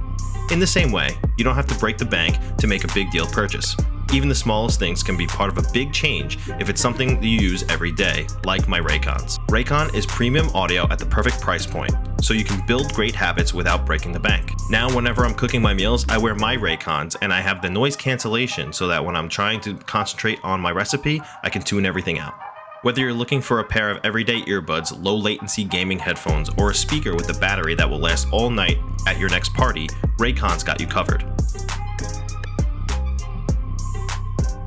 [0.52, 3.10] In the same way, you don't have to break the bank to make a big
[3.10, 3.74] deal purchase.
[4.12, 7.38] Even the smallest things can be part of a big change if it's something you
[7.38, 9.38] use every day, like my Raycons.
[9.48, 13.52] Raycon is premium audio at the perfect price point, so you can build great habits
[13.52, 14.52] without breaking the bank.
[14.70, 17.96] Now, whenever I'm cooking my meals, I wear my Raycons and I have the noise
[17.96, 22.18] cancellation so that when I'm trying to concentrate on my recipe, I can tune everything
[22.18, 22.34] out.
[22.82, 26.74] Whether you're looking for a pair of everyday earbuds, low latency gaming headphones, or a
[26.74, 29.88] speaker with a battery that will last all night at your next party,
[30.18, 31.35] Raycon's got you covered.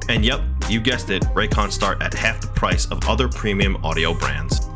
[0.10, 4.12] And yep, you guessed it, Raycons start at half the price of other premium audio
[4.12, 4.69] brands.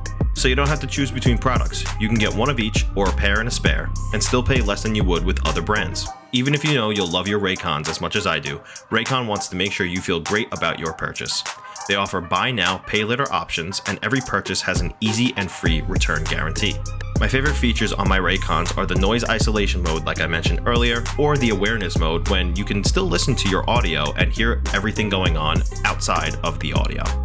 [0.44, 1.86] So you don't have to choose between products.
[2.02, 4.60] You can get one of each or a pair and a spare and still pay
[4.60, 6.06] less than you would with other brands.
[6.34, 8.58] Even if you know you'll love your Raycons as much as I do,
[8.92, 11.46] Raycon wants to make sure you feel great about your purchase.
[11.88, 15.80] They offer buy now, pay later options, and every purchase has an easy and free
[15.84, 16.76] return guarantee.
[17.22, 21.06] My favorite features on my Raycons are the noise isolation mode, like I mentioned earlier,
[21.18, 25.08] or the awareness mode when you can still listen to your audio and hear everything
[25.08, 27.23] going on outside of the audio.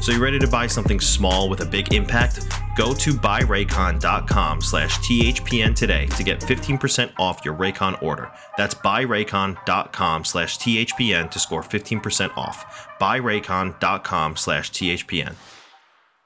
[0.00, 2.46] So, you're ready to buy something small with a big impact?
[2.76, 8.30] Go to buyraycon.com slash THPN today to get 15% off your Raycon order.
[8.56, 12.88] That's buyraycon.com slash THPN to score 15% off.
[13.00, 15.34] Buyraycon.com slash THPN.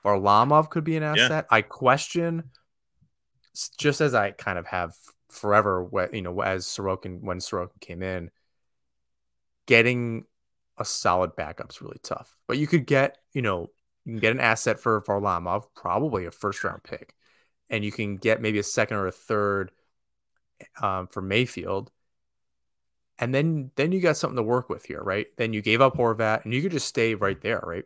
[0.04, 1.46] Varlamov could be an asset.
[1.50, 1.56] Yeah.
[1.56, 2.50] I question,
[3.78, 4.94] just as I kind of have
[5.30, 8.30] forever, you know, as Sorokin, when Sorokin came in,
[9.66, 10.24] getting
[10.78, 12.36] a solid backup is really tough.
[12.46, 13.70] But you could get, you know,
[14.04, 17.14] you can get an asset for Varlamov, probably a first round pick,
[17.70, 19.70] and you can get maybe a second or a third
[20.80, 21.90] um, for Mayfield.
[23.18, 25.26] And then then you got something to work with here, right?
[25.36, 27.84] Then you gave up Horvat, and you could just stay right there, right?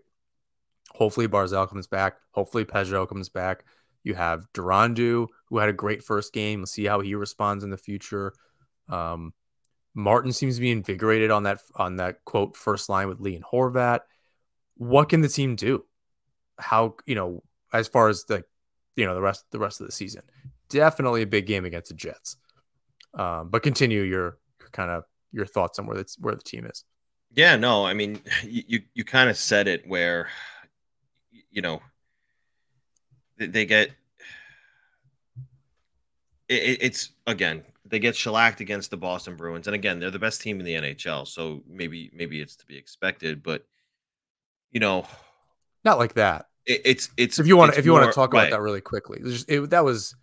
[0.93, 2.17] Hopefully Barzal comes back.
[2.31, 3.65] Hopefully Pageau comes back.
[4.03, 6.61] You have Durandeau, who had a great first game.
[6.61, 8.33] We'll see how he responds in the future.
[8.89, 9.35] Um,
[9.97, 13.45] Martin seems to be invigorated on that on that quote first line with Lee and
[13.45, 14.01] Horvat.
[14.77, 15.87] What can the team do?
[16.59, 18.45] How you know as far as the
[18.95, 20.23] you know the rest the rest of the season?
[20.69, 22.37] Definitely a big game against the Jets.
[23.15, 26.67] Um, but continue your, your kind of your thoughts on where it's where the team
[26.67, 26.85] is.
[27.35, 30.29] Yeah, no, I mean you you kind of said it where
[31.51, 31.81] you know
[33.39, 33.93] they get
[36.51, 40.41] it, it's again they get shellacked against the Boston Bruins, and again they're the best
[40.41, 43.67] team in the NHL, so maybe maybe it's to be expected, but
[44.71, 45.07] you know,
[45.85, 46.47] not like that.
[46.67, 48.49] It, it's it's if you want if you want to talk right.
[48.49, 50.15] about that really quickly, just, it, that was.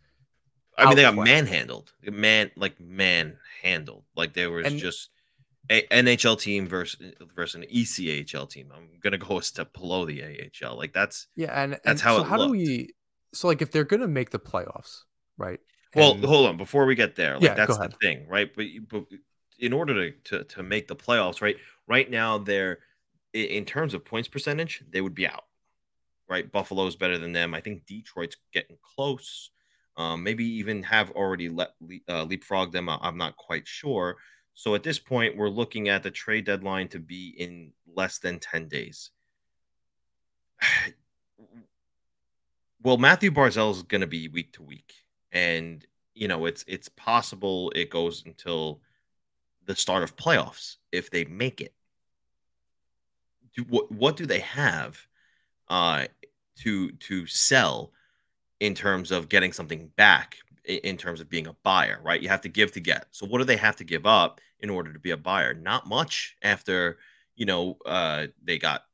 [0.75, 5.11] I mean, they got manhandled, man, like manhandled, like there was and, just
[5.69, 8.71] a NHL team versus versus an ECHL team.
[8.75, 10.77] I'm gonna go a step below the AHL.
[10.77, 12.53] Like that's yeah, and that's and how so it how looked.
[12.53, 12.89] do we?
[13.33, 15.03] So like, if they're gonna make the playoffs,
[15.37, 15.59] right?
[15.95, 17.35] Well, and, hold on before we get there.
[17.35, 18.51] Like yeah, that's the thing, right?
[18.55, 19.05] But, but
[19.59, 21.57] in order to, to to make the playoffs, right?
[21.87, 22.79] Right now, they're
[23.33, 25.45] in terms of points percentage, they would be out.
[26.29, 26.49] Right?
[26.51, 27.53] Buffalo's better than them.
[27.53, 29.51] I think Detroit's getting close.
[29.97, 31.73] Um, maybe even have already let
[32.09, 32.89] uh, leapfrog them.
[32.89, 34.17] I'm not quite sure.
[34.55, 38.39] So at this point, we're looking at the trade deadline to be in less than
[38.39, 39.11] 10 days.
[42.81, 44.93] well, Matthew Barzal is going to be week to week,
[45.33, 48.79] and you know it's it's possible it goes until
[49.65, 51.73] the start of playoffs if they make it.
[53.55, 54.97] Do, what what do they have
[55.67, 56.05] uh,
[56.59, 57.91] to to sell
[58.59, 62.21] in terms of getting something back in terms of being a buyer, right?
[62.21, 63.07] You have to give to get.
[63.11, 65.53] So what do they have to give up in order to be a buyer?
[65.53, 66.99] Not much after,
[67.35, 68.85] you know, uh, they got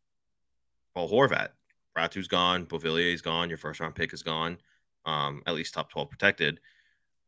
[0.96, 1.50] Paul Horvat.
[1.96, 4.58] Ratu's gone, Beauvillier's gone, your first round pick is gone.
[5.06, 6.60] Um, at least top 12 protected.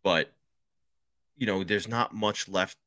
[0.04, 0.32] But
[1.38, 2.78] you know, there's not much left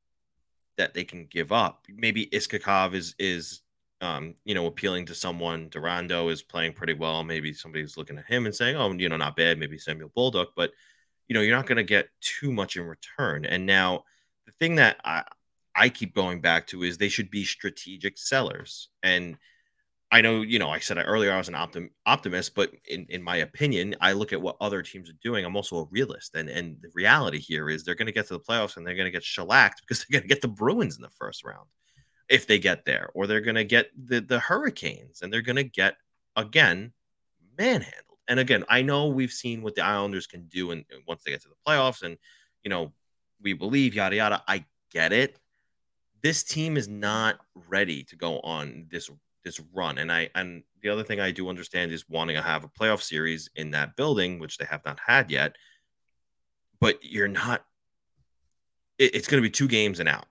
[0.77, 1.87] that they can give up.
[1.89, 3.63] Maybe Iskhakov is is
[4.01, 5.69] um, you know, appealing to someone.
[5.71, 7.25] Durandeau is playing pretty well.
[7.25, 10.49] Maybe somebody's looking at him and saying, "Oh, you know, not bad." Maybe Samuel Bolduc,
[10.57, 10.73] but
[11.29, 13.45] you know, you're not going to get too much in return.
[13.45, 14.05] And now
[14.47, 15.25] the thing that I,
[15.75, 18.91] I keep going back to is they should be strategic sellers.
[19.03, 19.39] And
[20.15, 23.23] I know, you know, I said earlier I was an optim- optimist, but in, in
[23.23, 25.45] my opinion, I look at what other teams are doing.
[25.45, 26.35] I'm also a realist.
[26.35, 28.95] And, and the reality here is they're going to get to the playoffs and they're
[28.95, 31.69] going to get shellacked because they're going to get the Bruins in the first round
[32.29, 35.57] if they get there, or they're going to get the, the Hurricanes and they're going
[35.57, 35.97] to get,
[36.37, 36.93] again,
[37.59, 41.31] manhandled and again, I know we've seen what the Islanders can do and once they
[41.31, 42.17] get to the playoffs, and
[42.63, 42.93] you know,
[43.43, 44.43] we believe yada yada.
[44.49, 45.39] I get it.
[46.23, 49.11] This team is not ready to go on this
[49.45, 52.65] this run, and I and the other thing I do understand is wanting to have
[52.65, 55.57] a playoff series in that building, which they have not had yet.
[56.81, 57.65] But you're not.
[58.99, 60.27] It, it's going to be two games and out,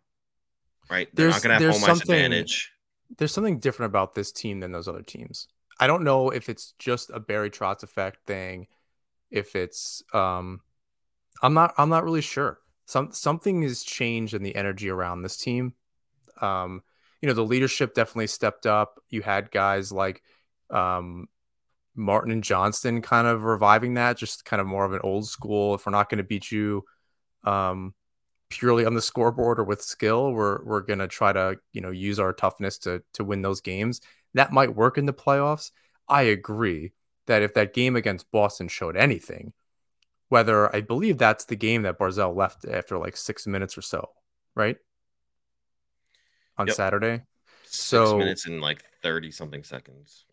[0.89, 1.08] right?
[1.13, 2.71] They're there's, not going to have home ice advantage.
[3.17, 5.47] There's something different about this team than those other teams.
[5.80, 8.67] I don't know if it's just a Barry Trotz effect thing,
[9.32, 10.62] if it's um
[11.41, 12.60] I'm not I'm not really sure.
[12.86, 15.73] Some something has changed in the energy around this team.
[16.41, 16.84] Um,
[17.23, 18.99] you know, the leadership definitely stepped up.
[19.09, 20.21] You had guys like
[20.69, 21.29] um
[21.95, 25.73] Martin and Johnston kind of reviving that, just kind of more of an old school.
[25.73, 26.83] If we're not going to beat you
[27.45, 27.93] um
[28.49, 32.19] purely on the scoreboard or with skill, we're we're gonna try to, you know, use
[32.19, 34.01] our toughness to to win those games
[34.33, 35.71] that might work in the playoffs.
[36.09, 36.91] I agree
[37.27, 39.53] that if that game against Boston showed anything,
[40.27, 44.09] whether I believe that's the game that Barzal left after like six minutes or so,
[44.55, 44.75] right?
[46.58, 46.76] On yep.
[46.76, 47.22] Saturday.
[47.64, 50.26] Six so minutes and like 30 something seconds.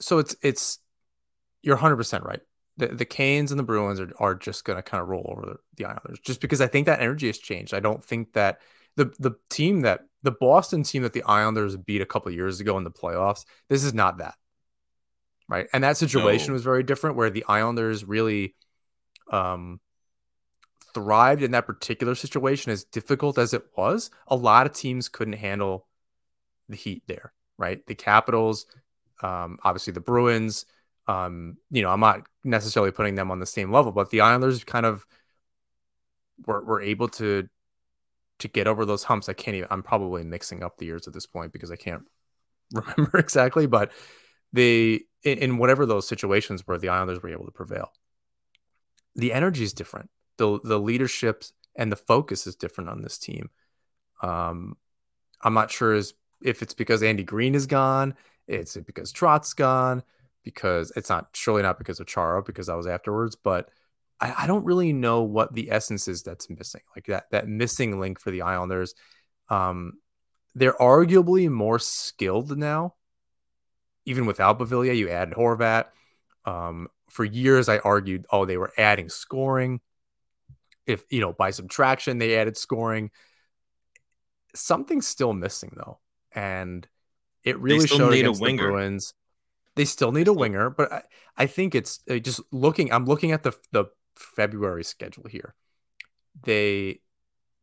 [0.00, 0.78] So it's it's
[1.62, 2.40] you're 100 percent right.
[2.76, 5.84] The the Canes and the Bruins are, are just gonna kind of roll over the
[5.84, 7.74] Islanders just because I think that energy has changed.
[7.74, 8.60] I don't think that
[8.96, 12.76] the the team that the Boston team that the Islanders beat a couple years ago
[12.78, 14.34] in the playoffs, this is not that.
[15.48, 15.66] right?
[15.72, 16.54] And that situation No.
[16.54, 18.54] was very different where the Islanders really
[19.30, 19.80] um
[20.94, 24.10] thrived in that particular situation as difficult as it was.
[24.28, 25.86] A lot of teams couldn't handle
[26.68, 27.84] the heat there, right?
[27.86, 28.66] The Capitals,
[29.22, 30.66] um, obviously the Bruins,
[31.06, 34.62] um, you know, I'm not necessarily putting them on the same level, but the Islanders
[34.64, 35.04] kind of
[36.46, 37.48] were, were able to
[38.38, 39.28] to get over those humps.
[39.28, 42.02] I can't even I'm probably mixing up the years at this point because I can't
[42.72, 43.92] remember exactly, but
[44.52, 47.90] they in, in whatever those situations where the Islanders were able to prevail.
[49.16, 50.10] The energy is different.
[50.40, 51.44] The the leadership
[51.76, 53.50] and the focus is different on this team.
[54.22, 54.78] Um,
[55.42, 58.14] I'm not sure is if it's because Andy Green is gone,
[58.48, 60.02] it's because Trot's gone,
[60.42, 63.68] because it's not surely not because of Chara, because that was afterwards, but
[64.18, 66.82] I, I don't really know what the essence is that's missing.
[66.96, 68.94] Like that that missing link for the Islanders.
[69.50, 69.98] Um,
[70.54, 72.94] they're arguably more skilled now.
[74.06, 75.88] Even without Beauvillier, you added Horvat.
[76.46, 79.80] Um, for years, I argued, oh, they were adding scoring.
[80.90, 83.10] If you know, by subtraction, they added scoring.
[84.54, 85.98] Something's still missing though,
[86.32, 86.86] and
[87.44, 88.56] it really still showed need a against the.
[88.56, 89.14] Bruins.
[89.76, 91.02] They still need a winger, but I,
[91.36, 92.92] I think it's uh, just looking.
[92.92, 93.86] I'm looking at the the
[94.16, 95.54] February schedule here.
[96.42, 97.00] They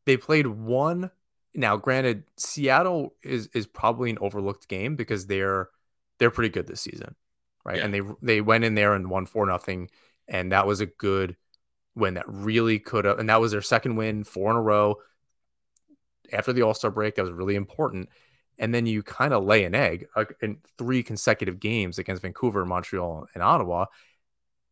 [0.05, 1.11] they played one.
[1.53, 5.69] Now, granted, Seattle is is probably an overlooked game because they're
[6.17, 7.15] they're pretty good this season,
[7.65, 7.78] right?
[7.78, 7.86] Yeah.
[7.86, 9.89] And they they went in there and won four nothing,
[10.28, 11.36] and that was a good
[11.98, 13.20] win that really could have.
[13.20, 14.95] And that was their second win, four in a row
[16.32, 17.16] after the All Star break.
[17.16, 18.10] That was really important.
[18.60, 22.66] And then you kind of lay an egg uh, in three consecutive games against Vancouver,
[22.66, 23.86] Montreal, and Ottawa,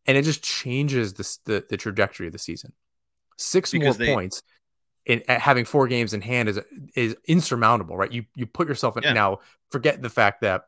[0.06, 2.72] and it just changes the the, the trajectory of the season.
[3.36, 4.42] Six Because more they- points
[5.04, 6.58] in having four games in hand is
[6.96, 8.10] is insurmountable, right?
[8.10, 9.12] You you put yourself in Yeah.
[9.12, 9.38] now.
[9.70, 10.66] Forget the fact that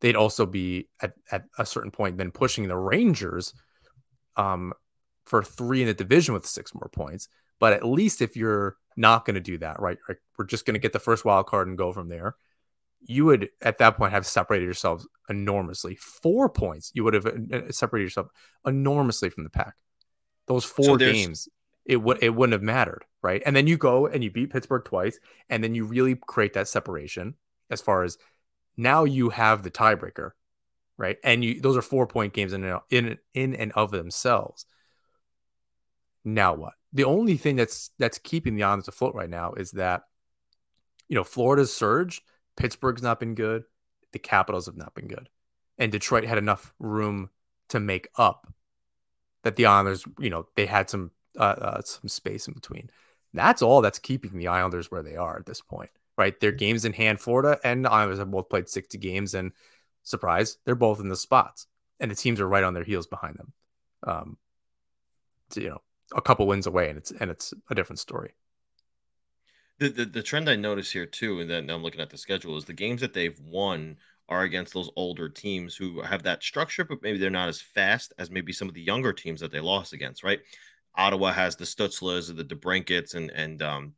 [0.00, 3.54] they'd also be at, at a certain point then pushing the Rangers
[4.36, 4.72] um
[5.30, 7.28] for three in the division with six more points.
[7.60, 9.96] But at least if you're not going to do that, right?
[10.08, 12.34] Like we're just going to get the first wild card and go from there.
[13.06, 15.94] You would at that point have separated yourselves enormously.
[15.94, 18.26] Four points, you would have uh, separated yourself
[18.66, 19.74] enormously from the pack.
[20.46, 21.48] Those four there's- games,
[21.86, 23.42] it would it wouldn't have mattered, right?
[23.46, 25.18] And then you go and you beat Pittsburgh twice,
[25.48, 27.34] and then you really create that separation
[27.70, 28.18] as far as
[28.76, 30.32] now you have the tiebreaker,
[30.98, 31.18] right?
[31.24, 34.66] And you those are four point games in in in and of themselves.
[36.24, 36.74] Now what?
[36.92, 40.02] The only thing that's that's keeping the Islanders afloat right now is that
[41.08, 42.22] you know Florida's surged,
[42.56, 43.64] Pittsburgh's not been good,
[44.12, 45.28] the Capitals have not been good,
[45.78, 47.30] and Detroit had enough room
[47.68, 48.52] to make up
[49.42, 52.90] that the Islanders, you know, they had some uh, uh, some space in between.
[53.32, 56.38] That's all that's keeping the Islanders where they are at this point, right?
[56.40, 59.52] Their games in hand, Florida and the Islanders have both played 60 games, and
[60.02, 61.66] surprise, they're both in the spots,
[62.00, 63.52] and the teams are right on their heels behind them.
[64.02, 64.36] Um,
[65.54, 65.82] you know,
[66.14, 68.32] a couple wins away, and it's and it's a different story.
[69.78, 72.56] The, the the trend I notice here too, and then I'm looking at the schedule,
[72.56, 73.96] is the games that they've won
[74.28, 78.12] are against those older teams who have that structure, but maybe they're not as fast
[78.18, 80.40] as maybe some of the younger teams that they lost against, right?
[80.94, 83.94] Ottawa has the Stutzlers, the DeBrincats, and and um,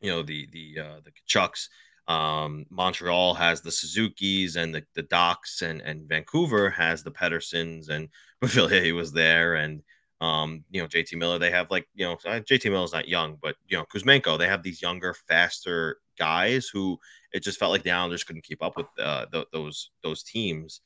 [0.00, 1.68] you know the the uh, the Tkachuks.
[2.08, 7.88] Um, Montreal has the Suzuki's and the the Docks, and and Vancouver has the Petterssons
[7.88, 8.08] and
[8.42, 9.82] Beauvillier was there, and
[10.22, 11.38] um, you know JT Miller.
[11.38, 14.38] They have like you know uh, JT Miller's not young, but you know Kuzmenko.
[14.38, 16.98] They have these younger, faster guys who
[17.32, 20.80] it just felt like the Islanders couldn't keep up with uh, th- those those teams.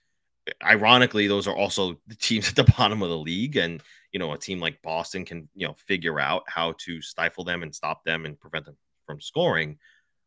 [0.64, 4.32] Ironically, those are also the teams at the bottom of the league, and you know
[4.32, 8.04] a team like Boston can you know figure out how to stifle them and stop
[8.04, 8.76] them and prevent them
[9.06, 9.78] from scoring.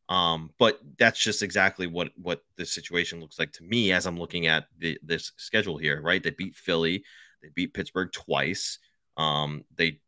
[0.07, 4.20] Um, but that's just exactly what what the situation looks like to me as I'm
[4.20, 5.99] looking at the, this schedule here.
[5.99, 7.03] Right, they beat Philly,
[7.41, 8.78] they beat Pittsburgh twice.
[9.20, 10.00] Um, they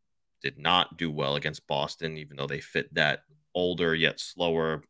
[0.42, 3.20] did not do well against Boston, even though they fit that
[3.54, 4.82] older yet slower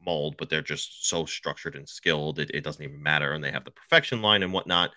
[0.00, 2.38] mold, but they're just so structured and skilled.
[2.38, 3.32] It, it doesn't even matter.
[3.32, 4.92] And they have the perfection line and whatnot.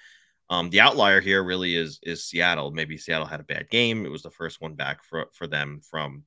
[0.50, 2.72] Um, the outlier here really is is Seattle.
[2.72, 4.06] Maybe Seattle had a bad game.
[4.06, 6.24] It was the first one back for for them from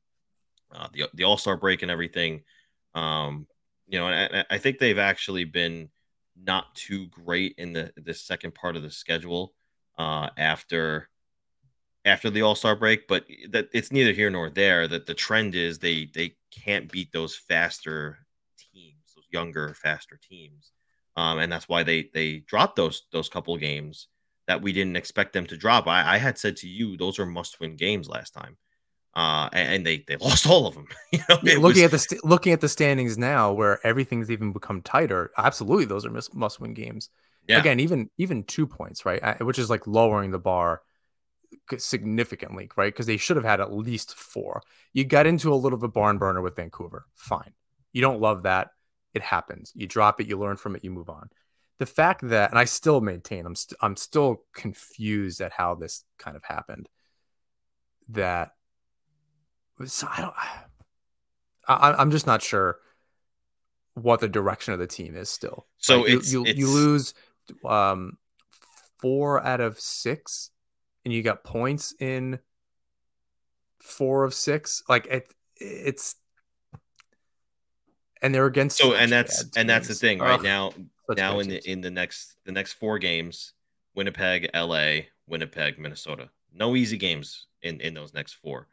[0.75, 2.43] uh, the the All Star break and everything.
[2.95, 3.47] Um,
[3.87, 5.89] you know, and I, I think they've actually been
[6.37, 9.55] not too great in the the second part of the schedule
[9.97, 11.10] uh, after
[12.05, 14.89] after the All Star break, but that it's neither here nor there.
[14.89, 18.19] That the trend is they they can't beat those faster
[18.73, 20.73] teams, those younger, faster teams,
[21.17, 24.09] um, and that's why they they dropped those those couple games
[24.47, 25.87] that we didn't expect them to drop.
[25.87, 28.57] I, I had said to you those are must win games last time,
[29.15, 30.87] uh, and, and they they lost all of them.
[31.13, 34.31] you know, Yeah, looking was- at the st- looking at the standings now, where everything's
[34.31, 37.11] even become tighter, absolutely those are must win games.
[37.47, 37.59] yeah.
[37.61, 39.41] again, even even two points, right?
[39.45, 40.81] Which is like lowering the bar
[41.79, 42.93] significantly, right?
[42.93, 44.63] Because they should have had at least four.
[44.93, 47.07] You got into a little bit of a barn burner with Vancouver.
[47.15, 47.53] Fine.
[47.93, 48.71] You don't love that.
[49.15, 49.73] It happens.
[49.75, 51.31] You drop it, you learn from it, you move on.
[51.79, 55.75] The fact that, and I still maintain, I'm, i st- I'm still confused at how
[55.75, 56.89] this kind of happened.
[58.11, 58.53] That,
[59.87, 60.35] so I don't,
[61.67, 62.79] I, I'm just not sure
[63.95, 65.67] what the direction of the team is still.
[65.79, 66.59] So like it's, you, you, it's...
[66.59, 67.15] you lose
[67.65, 68.19] um,
[68.99, 70.51] four out of six,
[71.11, 72.39] and you got points in
[73.81, 74.85] four of six.
[74.89, 76.15] Like it, it's
[78.23, 80.73] and they're against so and that's and that's the thing right Ugh, now
[81.17, 81.65] now in teams.
[81.65, 83.55] the in the next the next four games
[83.97, 86.31] winnipeg la winnipeg minnesota.
[86.55, 88.69] No easy games in in those next four.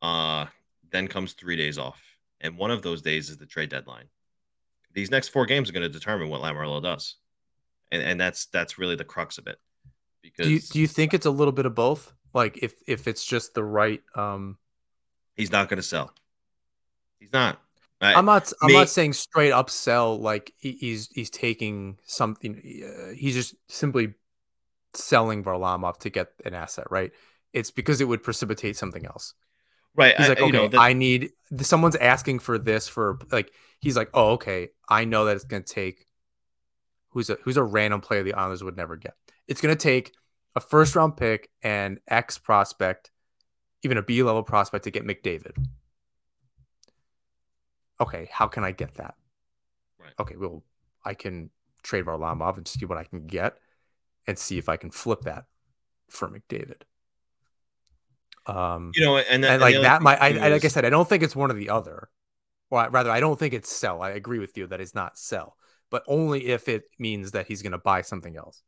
[0.00, 0.46] Uh
[0.90, 2.00] then comes three days off
[2.40, 4.06] and one of those days is the trade deadline.
[4.94, 7.16] These next four games are going to determine what lamoriello does
[7.92, 9.58] and and that's that's really the crux of it
[10.22, 13.08] because do you, do you think it's a little bit of both like if if
[13.08, 14.58] it's just the right um
[15.36, 16.12] he's not going to sell
[17.18, 17.58] he's not
[18.00, 18.52] I, am not.
[18.62, 20.18] I'm not saying straight up sell.
[20.18, 22.54] Like he's he's taking something.
[22.56, 24.14] Uh, he's just simply
[24.94, 27.10] selling Varlamov to get an asset, right?
[27.52, 29.34] It's because it would precipitate something else.
[29.96, 30.16] Right.
[30.16, 30.78] He's like, I, okay, you know, the...
[30.78, 31.32] I need.
[31.60, 33.50] Someone's asking for this for like.
[33.80, 34.68] He's like, oh, okay.
[34.88, 36.06] I know that it's going to take.
[37.10, 39.14] Who's a who's a random player the Islanders would never get.
[39.48, 40.14] It's going to take
[40.54, 43.10] a first round pick and X prospect,
[43.82, 45.56] even a B level prospect to get McDavid
[48.00, 49.14] okay, how can I get that?
[49.98, 50.12] Right.
[50.18, 50.62] Okay, well,
[51.04, 51.50] I can
[51.82, 53.56] trade Varlamov and see what I can get
[54.26, 55.44] and see if I can flip that
[56.08, 56.82] for McDavid.
[58.46, 61.08] Um, you know, and, and, and like that might, I, like I said, I don't
[61.08, 62.08] think it's one or the other.
[62.70, 64.02] Well, rather, I don't think it's sell.
[64.02, 65.56] I agree with you that it's not sell,
[65.90, 68.62] but only if it means that he's going to buy something else.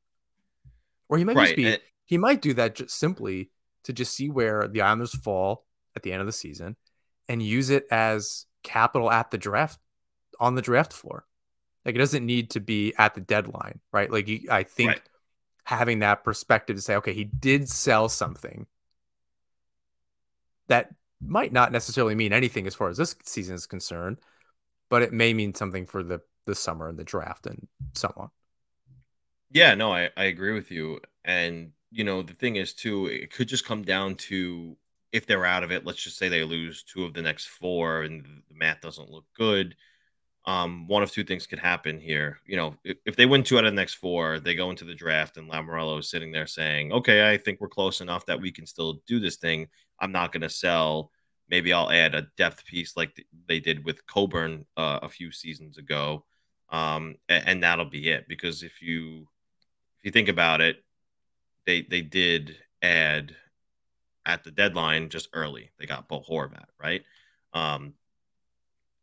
[1.11, 1.47] Or he might right.
[1.47, 1.81] just be, and...
[2.07, 3.51] he might do that just simply
[3.85, 6.77] to just see where the Islanders fall at the end of the season
[7.29, 9.79] and use it as capital at the draft
[10.39, 11.25] on the draft floor.
[11.85, 14.11] Like it doesn't need to be at the deadline, right?
[14.11, 15.03] Like you, I think right.
[15.65, 18.67] having that perspective to say, okay, he did sell something
[20.69, 24.19] that might not necessarily mean anything as far as this season is concerned,
[24.89, 28.31] but it may mean something for the the summer and the draft and so on.
[29.51, 31.01] Yeah, no, I, I agree with you.
[31.25, 34.77] And you know, the thing is too, it could just come down to
[35.13, 38.03] if they're out of it, let's just say they lose two of the next four
[38.03, 39.75] and the math doesn't look good.
[40.47, 42.39] Um, one of two things could happen here.
[42.47, 44.85] You know, if, if, they win two out of the next four, they go into
[44.85, 48.41] the draft and Lamoriello is sitting there saying, okay, I think we're close enough that
[48.41, 49.69] we can still do this thing.
[49.99, 51.11] I'm not going to sell.
[51.49, 55.77] Maybe I'll add a depth piece like they did with Coburn uh, a few seasons
[55.77, 56.25] ago.
[56.71, 58.27] Um, and, and that'll be it.
[58.29, 59.27] Because if you
[60.01, 60.83] if you think about it,
[61.67, 63.37] they they did add
[64.25, 65.71] at the deadline just early.
[65.79, 67.03] They got Bo Horvat, right?
[67.53, 67.95] Um,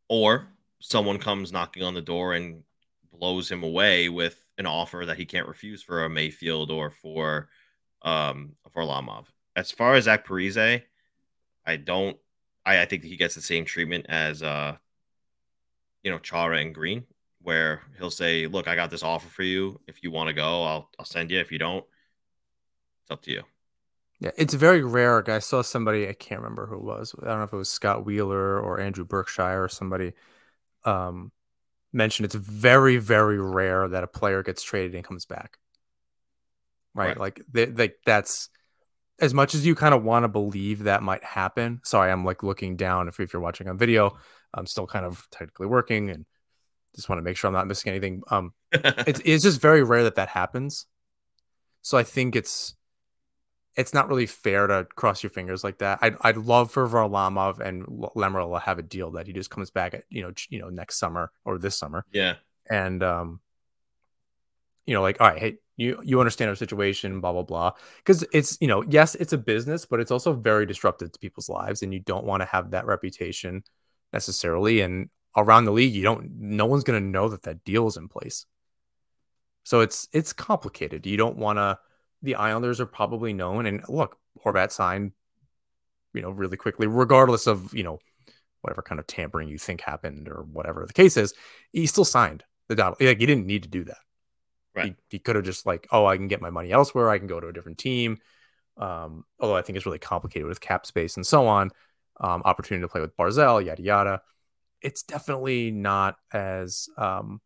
[0.10, 0.48] or
[0.80, 2.64] someone comes knocking on the door and
[3.12, 7.50] blows him away with an offer that he can't refuse for a Mayfield or for
[8.02, 9.26] um for Lamov.
[9.56, 10.84] As far as Zach Parise,
[11.66, 12.18] I don't
[12.66, 14.78] I, I think he gets the same treatment as uh
[16.04, 17.06] you know Chara and Green,
[17.48, 19.80] where he'll say, Look, I got this offer for you.
[19.88, 21.40] If you want to go, I'll I'll send you.
[21.40, 21.86] If you don't,
[23.04, 23.44] it's up to you.
[24.20, 25.24] Yeah, it's very rare.
[25.32, 27.16] I saw somebody, I can't remember who it was.
[27.22, 30.12] I don't know if it was Scott Wheeler or Andrew Berkshire or somebody
[30.84, 31.32] um,
[31.94, 35.58] mentioned it's very, very rare that a player gets traded and comes back.
[36.94, 37.10] Right.
[37.10, 37.18] right.
[37.18, 38.50] Like, they, they, that's
[39.20, 41.80] as much as you kind of want to believe that might happen.
[41.86, 43.08] Sorry, I'm like looking down.
[43.08, 44.18] If, if you're watching on video,
[44.54, 46.26] I'm still kind of technically working and
[46.98, 48.22] just want to make sure I'm not missing anything.
[48.30, 50.86] Um, it's, it's just very rare that that happens.
[51.82, 52.76] So I think it's,
[53.78, 56.00] it's not really fair to cross your fingers like that.
[56.02, 59.70] I'd, I'd love for Varlamov and Lamoriello to have a deal that he just comes
[59.70, 62.04] back at you know you know next summer or this summer.
[62.12, 62.36] Yeah,
[62.70, 63.40] and um,
[64.88, 67.74] you know like all right, hey, you you understand our situation, blah blah blah.
[67.98, 71.48] Because it's you know yes, it's a business, but it's also very disruptive to people's
[71.48, 73.64] lives, and you don't want to have that reputation
[74.12, 74.82] necessarily.
[74.82, 76.32] And around the league, you don't.
[76.40, 78.46] No one's going to know that that deal is in place.
[79.64, 81.06] So it's it's complicated.
[81.06, 81.78] You don't want to
[82.22, 83.66] the Islanders are probably known.
[83.66, 85.12] And look, Horvat signed,
[86.14, 88.00] you know, really quickly, regardless of, you know,
[88.62, 91.34] whatever kind of tampering you think happened or whatever the case is,
[91.72, 93.00] he still signed the dot.
[93.00, 93.98] Like he didn't need to do that.
[94.76, 94.96] Right.
[95.10, 97.10] He, he could have just like, oh, I can get my money elsewhere.
[97.10, 98.18] I can go to a different team.
[98.78, 101.72] Um, although I think it's really complicated with cap space and so on.
[102.20, 104.22] Um, opportunity to play with Barzal, yada yada.
[104.82, 107.42] It's definitely not as um,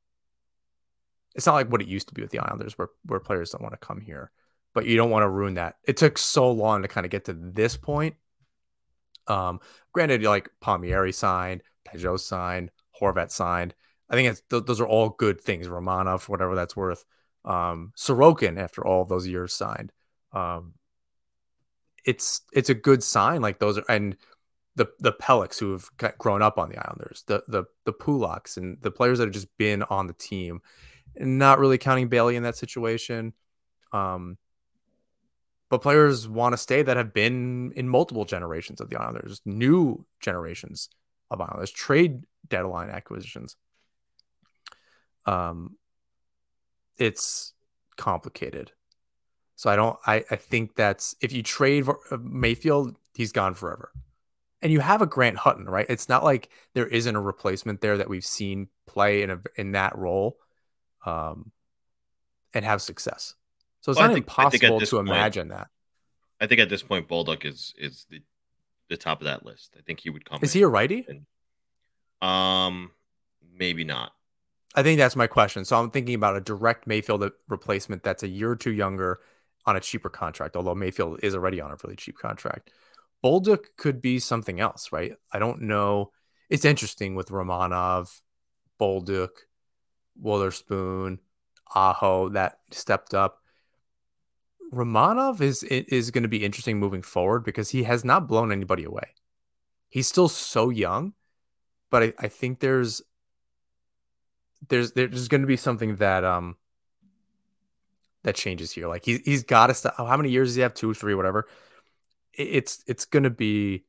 [1.35, 3.61] it's not like what it used to be with the Islanders, where where players don't
[3.61, 4.31] want to come here,
[4.73, 5.75] but you don't want to ruin that.
[5.85, 8.15] It took so long to kind of get to this point.
[9.27, 9.59] Um,
[9.93, 13.73] granted, like Palmieri signed, Pageau signed, Horvat signed.
[14.09, 15.67] I think it's th- those are all good things.
[15.67, 17.05] Romanov, whatever that's worth.
[17.45, 19.91] Um, Sorokin, after all those years, signed.
[20.33, 20.73] Um,
[22.05, 23.41] it's it's a good sign.
[23.41, 24.17] Like those are and
[24.75, 28.81] the the Pelechs who have grown up on the Islanders, the the the Pulocks and
[28.81, 30.61] the players that have just been on the team,
[31.15, 33.33] not really counting Bailey in that situation.
[33.91, 34.37] Um,
[35.69, 40.05] but players want to stay that have been in multiple generations of the Islanders, new
[40.19, 40.89] generations
[41.29, 43.55] of Islanders, trade deadline acquisitions.
[45.25, 45.77] Um,
[46.97, 47.53] it's
[47.95, 48.71] complicated.
[49.55, 49.97] So I don't.
[50.05, 53.91] I I think that's if you trade uh, Mayfield, he's gone forever.
[54.61, 55.85] And you have a Grant Hutton, right?
[55.89, 59.71] It's not like there isn't a replacement there that we've seen play in a in
[59.71, 60.37] that role,
[61.05, 61.51] um,
[62.53, 63.33] and have success.
[63.81, 65.69] So it's well, not think, impossible to point, imagine that.
[66.39, 68.21] I think at this point, Bolduc is is the
[68.89, 69.75] the top of that list.
[69.77, 70.39] I think he would come.
[70.41, 71.07] Is he a righty?
[71.07, 71.25] And,
[72.29, 72.91] um,
[73.57, 74.11] maybe not.
[74.75, 75.65] I think that's my question.
[75.65, 79.19] So I'm thinking about a direct Mayfield replacement that's a year or two younger
[79.65, 82.71] on a cheaper contract, although Mayfield is already on a really cheap contract.
[83.23, 85.13] Bolduc could be something else, right?
[85.31, 86.11] I don't know.
[86.49, 88.09] It's interesting with Romanov,
[88.79, 89.29] Bolduc,
[90.21, 91.19] Wotherspoon,
[91.73, 93.39] Aho that stepped up.
[94.73, 98.83] Romanov is is going to be interesting moving forward because he has not blown anybody
[98.83, 99.15] away.
[99.89, 101.13] He's still so young,
[101.89, 103.01] but I, I think there's
[104.69, 106.55] there's there's going to be something that um
[108.23, 108.87] that changes here.
[108.87, 109.97] Like he's he's got to stop.
[109.97, 110.73] How many years does he have?
[110.73, 111.47] Two, three, whatever.
[112.33, 113.85] It's it's going to be,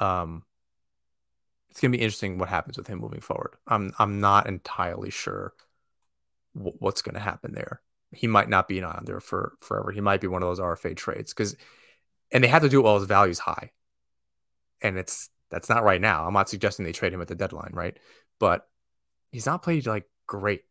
[0.00, 0.44] um,
[1.70, 3.54] it's going to be interesting what happens with him moving forward.
[3.66, 5.52] I'm I'm not entirely sure
[6.54, 7.82] w- what's going to happen there.
[8.12, 9.90] He might not be an Islander for forever.
[9.90, 11.56] He might be one of those RFA trades because,
[12.32, 13.72] and they have to do it while his value's high,
[14.80, 16.26] and it's that's not right now.
[16.26, 17.98] I'm not suggesting they trade him at the deadline, right?
[18.38, 18.66] But
[19.32, 20.62] he's not played like great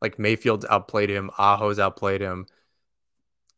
[0.00, 2.46] like Mayfield outplayed him, Aho's outplayed him.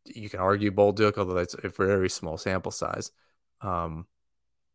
[0.04, 3.12] You can argue Bolduc, although that's a very small sample size.
[3.60, 4.06] Um,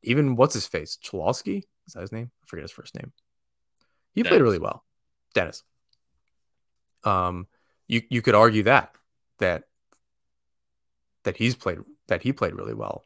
[0.04, 0.98] even what's his face?
[1.04, 1.64] Cholowski?
[1.88, 2.32] Is that his name?
[2.44, 3.12] I forget his first name.
[4.14, 4.30] He Dennis.
[4.36, 4.84] played really well.
[5.34, 5.64] Dennis.
[7.04, 7.48] Um,
[7.88, 8.96] you you could argue that
[9.40, 9.64] that
[11.24, 13.06] that he's played that he played really well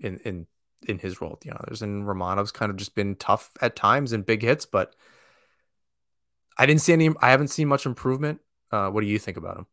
[0.00, 0.46] in in
[0.86, 1.82] in his role at the others.
[1.82, 4.94] And Romanov's kind of just been tough at times and big hits, but
[6.58, 7.10] I didn't see any.
[7.20, 8.40] I haven't seen much improvement.
[8.70, 9.66] Uh, what do you think about him?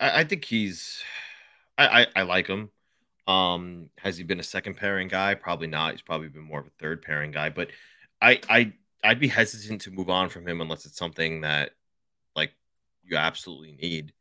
[0.00, 1.02] I, I think he's.
[1.78, 2.70] I, I, I like him.
[3.28, 5.34] Um, has he been a second pairing guy?
[5.34, 5.92] Probably not.
[5.92, 7.50] He's probably been more of a third pairing guy.
[7.50, 7.70] But
[8.20, 8.72] I I
[9.04, 11.72] I'd be hesitant to move on from him unless it's something that
[12.34, 12.52] like
[13.04, 14.12] you absolutely need.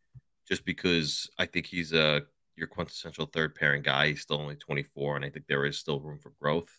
[0.48, 2.24] Just because I think he's a
[2.56, 4.10] your quintessential third pairing guy.
[4.10, 6.72] He's still only 24, and I think there is still room for growth.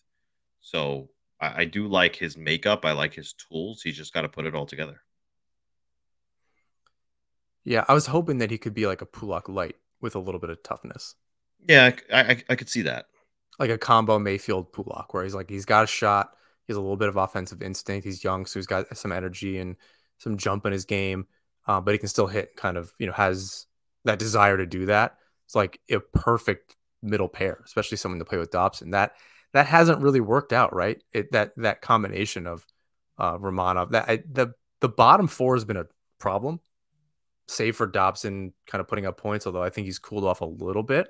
[0.61, 1.09] So
[1.41, 2.85] I, I do like his makeup.
[2.85, 3.83] I like his tools.
[3.83, 5.03] He's just got to put it all together.
[7.65, 10.41] Yeah, I was hoping that he could be like a Pulock light with a little
[10.41, 11.15] bit of toughness.
[11.69, 13.07] Yeah, I, I, I could see that.
[13.59, 16.31] Like a combo Mayfield Pulock, where he's like he's got a shot,
[16.67, 18.07] he has a little bit of offensive instinct.
[18.07, 19.77] He's young, so he's got some energy and
[20.19, 21.27] some jump in his game,
[21.67, 22.57] uh, but he can still hit.
[22.57, 23.67] Kind of, you know, has
[24.05, 25.17] that desire to do that.
[25.45, 28.93] It's like a perfect middle pair, especially someone to play with Dobson.
[28.93, 29.13] That
[29.53, 31.03] that hasn't really worked out, right?
[31.13, 32.65] It, that that combination of
[33.19, 35.87] uh, Romanov, that I, the the bottom four has been a
[36.19, 36.61] problem,
[37.51, 39.47] save for Dobson kind of putting up points.
[39.47, 41.09] Although I think he's cooled off a little bit.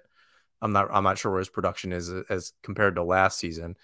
[0.62, 3.76] I'm not I'm not sure where his production is as compared to last season,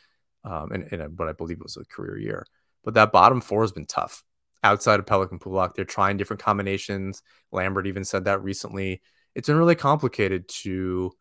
[0.44, 2.46] um, and, and what I believe it was a career year.
[2.84, 4.22] But that bottom four has been tough.
[4.62, 7.22] Outside of Pelican Pulock, they're trying different combinations.
[7.52, 9.00] Lambert even said that recently.
[9.34, 11.12] It's been really complicated to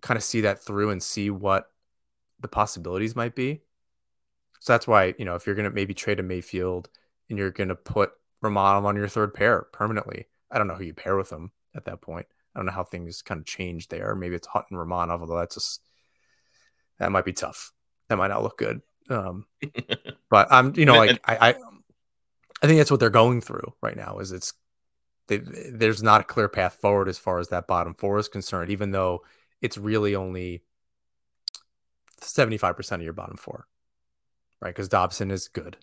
[0.00, 1.66] kind of see that through and see what
[2.40, 3.62] the possibilities might be.
[4.60, 6.88] So that's why, you know, if you're going to maybe trade a Mayfield
[7.28, 8.12] and you're going to put
[8.42, 11.84] Romanov on your third pair permanently, I don't know who you pair with him at
[11.86, 12.26] that point.
[12.54, 14.14] I don't know how things kind of change there.
[14.14, 15.82] Maybe it's Hutton Romanov, although that's just
[16.98, 17.72] that might be tough.
[18.08, 18.80] That might not look good.
[19.10, 19.46] Um,
[20.30, 21.54] but I'm, you know, like I, I,
[22.62, 24.18] I think that's what they're going through right now.
[24.18, 24.54] Is it's
[25.28, 28.70] they, there's not a clear path forward as far as that bottom four is concerned.
[28.70, 29.22] Even though
[29.60, 30.62] it's really only
[32.20, 33.66] 75% of your bottom four,
[34.60, 34.70] right?
[34.70, 35.76] Because Dobson is good.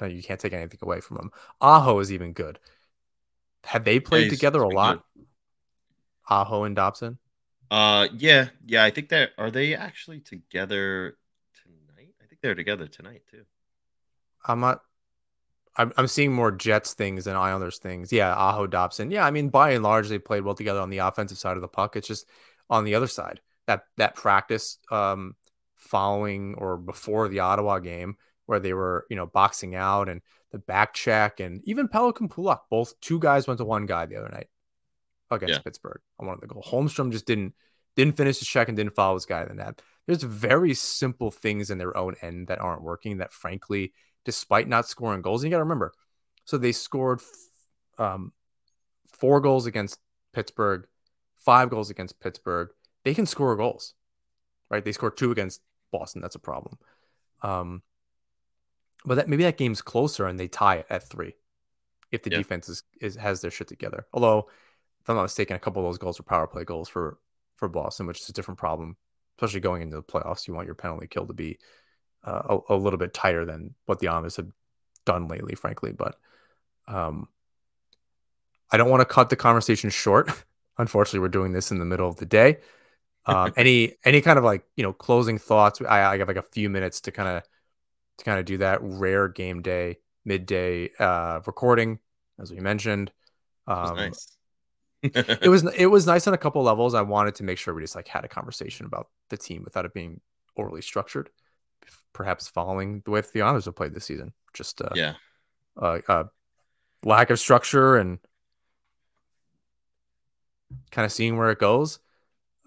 [0.00, 1.30] No, you can't take anything away from him.
[1.60, 2.58] Aho is even good.
[3.64, 5.02] Have they played yeah, together a lot?
[5.14, 5.26] Good.
[6.28, 7.18] Aho and Dobson?
[7.70, 11.16] Uh yeah, yeah, I think that are they actually together
[11.62, 12.14] tonight?
[12.22, 13.44] I think they're together tonight too.
[14.46, 14.80] I'm not
[15.76, 18.12] I'm, I'm seeing more Jets things than Islanders things.
[18.12, 19.10] Yeah, Aho Dobson.
[19.10, 21.62] Yeah, I mean, by and large, they played well together on the offensive side of
[21.62, 21.96] the puck.
[21.96, 22.26] It's just
[22.68, 25.36] on the other side that that practice um,
[25.76, 28.16] following or before the Ottawa game
[28.50, 30.20] where they were, you know, boxing out and
[30.50, 32.68] the back check and even Pelican Pulock.
[32.68, 34.48] Both two guys went to one guy the other night
[35.30, 35.62] against yeah.
[35.62, 36.54] Pittsburgh on one of the.
[36.56, 37.54] Holmstrom just didn't
[37.94, 39.80] didn't finish his check and didn't follow his guy in the net.
[40.08, 43.92] There's very simple things in their own end that aren't working that frankly
[44.24, 45.44] despite not scoring goals.
[45.44, 45.92] And you got to remember,
[46.44, 47.20] so they scored
[47.98, 48.32] um,
[49.06, 50.00] four goals against
[50.32, 50.88] Pittsburgh,
[51.36, 52.70] five goals against Pittsburgh.
[53.04, 53.94] They can score goals,
[54.68, 54.84] right?
[54.84, 55.60] They scored two against
[55.92, 56.20] Boston.
[56.20, 56.78] That's a problem.
[57.42, 57.82] Um,
[59.04, 61.34] but that maybe that game's closer and they tie it at three
[62.12, 62.38] if the yeah.
[62.38, 64.06] defense is, is has their shit together.
[64.12, 64.48] Although,
[65.00, 67.18] if I'm not mistaken, a couple of those goals were power play goals for
[67.56, 68.96] for Boston, which is a different problem,
[69.36, 70.46] especially going into the playoffs.
[70.46, 71.58] You want your penalty kill to be
[72.24, 74.48] uh, a, a, little bit tighter than what the Islanders have
[75.04, 75.92] done lately, frankly.
[75.92, 76.16] But
[76.86, 77.28] um,
[78.70, 80.30] I don't want to cut the conversation short.
[80.78, 82.58] Unfortunately, we're doing this in the middle of the day.
[83.26, 85.78] Um, any any kind of like you know closing thoughts?
[85.82, 87.42] I, I have like a few minutes to kind of
[88.20, 91.98] to kind of do that rare game day midday uh, recording,
[92.40, 93.10] as we mentioned.
[93.66, 94.36] Um, nice.
[95.02, 96.94] it was it was nice on a couple levels.
[96.94, 99.84] I wanted to make sure we just like had a conversation about the team without
[99.84, 100.20] it being
[100.56, 101.30] overly structured
[102.12, 104.32] perhaps following the way the Islanders have played this season.
[104.52, 105.14] Just uh, yeah,
[105.80, 106.24] uh, uh,
[107.04, 108.18] lack of structure and
[110.90, 111.98] kind of seeing where it goes.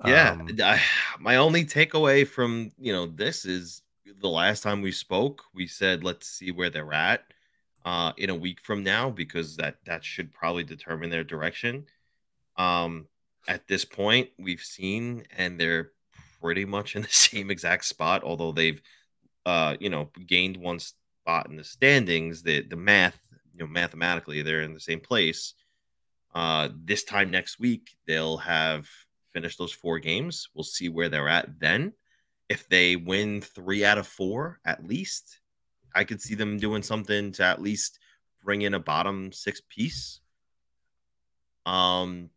[0.06, 0.82] Yeah, um, I,
[1.20, 3.82] my only takeaway from you know this is
[4.20, 7.24] the last time we spoke, we said let's see where they're at
[7.86, 11.86] uh, in a week from now because that that should probably determine their direction.
[12.58, 13.08] Um,
[13.48, 15.92] at this point, we've seen and they're
[16.42, 18.82] pretty much in the same exact spot, although they've
[19.46, 23.20] uh, you know, gained one spot in the standings, the the math,
[23.54, 25.54] you know, mathematically they're in the same place.
[26.34, 28.88] Uh, this time next week, they'll have
[29.34, 30.50] finished those four games.
[30.54, 31.94] We'll see where they're at then.
[32.50, 35.40] If they win three out of four, at least,
[35.96, 38.00] I could see them doing something to at least
[38.44, 40.20] bring in a bottom six piece.
[41.66, 42.30] Um,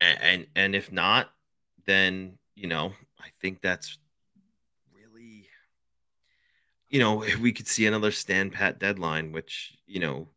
[0.00, 1.30] and and, and if not,
[1.84, 3.98] then you know, I think that's
[4.94, 5.46] really,
[6.88, 10.28] you know, we could see another stand pat deadline, which, you know,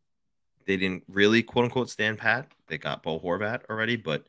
[0.66, 2.52] they didn't really quote unquote stand pat.
[2.68, 4.26] They got Bo Horvat already, but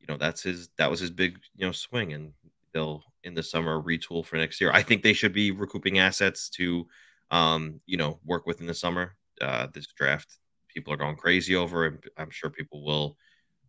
[0.00, 2.32] you know, that's his that was his big, you know, swing and
[2.72, 4.70] they'll in the summer retool for next year.
[4.72, 6.86] I think they should be recouping assets to
[7.30, 9.16] um, you know, work with in the summer.
[9.40, 10.36] Uh this draft
[10.68, 13.16] people are going crazy over and I'm sure people will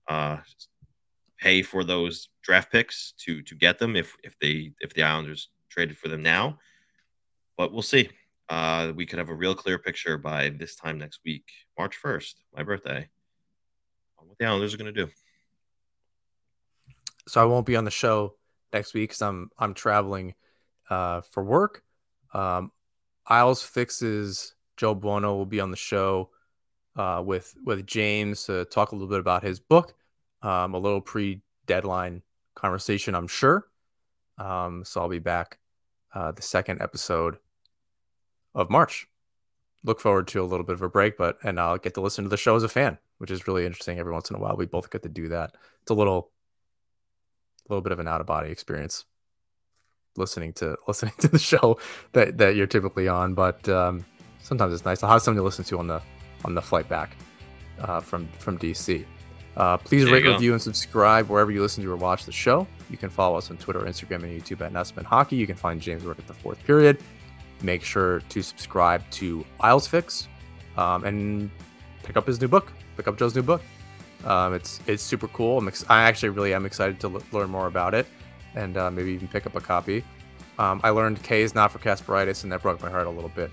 [0.08, 0.38] uh
[1.40, 5.50] pay for those draft picks to to get them if if they if the Islanders
[5.70, 6.58] traded for them now
[7.62, 8.10] but we'll see.
[8.50, 11.46] Uh, we could have a real clear picture by this time next week,
[11.78, 13.08] March 1st, my birthday,
[14.18, 15.12] what the Islanders are going to do.
[17.28, 18.34] So I won't be on the show
[18.74, 20.36] next week because I'm I'm traveling
[20.90, 21.84] uh, for work.
[22.34, 22.72] Um,
[23.28, 26.30] Isles fixes Joe Buono will be on the show
[26.96, 29.94] uh, with with James to talk a little bit about his book.
[30.42, 32.24] Um, a little pre deadline
[32.56, 33.68] conversation, I'm sure.
[34.38, 35.60] Um, so I'll be back
[36.14, 37.38] uh, the second episode
[38.56, 39.08] of March.
[39.84, 42.24] Look forward to a little bit of a break, but and I'll get to listen
[42.24, 44.00] to the show as a fan, which is really interesting.
[44.00, 45.56] Every once in a while, we both get to do that.
[45.82, 46.32] It's a little,
[47.74, 49.06] little bit of an out of body experience
[50.18, 51.78] listening to listening to the show
[52.14, 53.34] that that you're typically on.
[53.34, 54.06] But um,
[54.42, 55.04] sometimes it's nice.
[55.04, 56.02] I'll have something to listen to on the
[56.46, 57.16] on the flight back
[57.80, 59.06] uh, from from DC.
[59.58, 62.66] Uh, please there rate, review, and subscribe wherever you listen to or watch the show.
[62.90, 65.36] You can follow us on Twitter, Instagram, and YouTube at Nesman Hockey.
[65.36, 66.98] You can find James work at the fourth period
[67.64, 70.28] make sure to subscribe to Isles Fix
[70.78, 71.50] um, and
[72.04, 72.72] pick up his new book.
[72.98, 73.62] Pick up Joe's new book.
[74.26, 75.58] Um, it's it's super cool.
[75.58, 78.06] I'm ex- I actually really am excited to l- learn more about it
[78.56, 80.04] and uh, maybe even pick up a copy.
[80.60, 83.32] Um, I learned K is not for Kasparaitis, and that broke my heart a little
[83.36, 83.50] bit.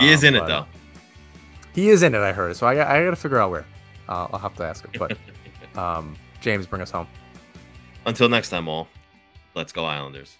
[0.00, 0.66] he is in it um, though.
[1.72, 2.20] He is in it.
[2.20, 2.56] I heard.
[2.56, 3.66] So I, I got to figure out where.
[4.08, 4.92] Uh, I'll have to ask him.
[4.98, 5.16] But
[5.78, 7.06] um, James, bring us home.
[8.04, 8.88] Until next time, all.
[9.54, 10.36] Let's go Islanders.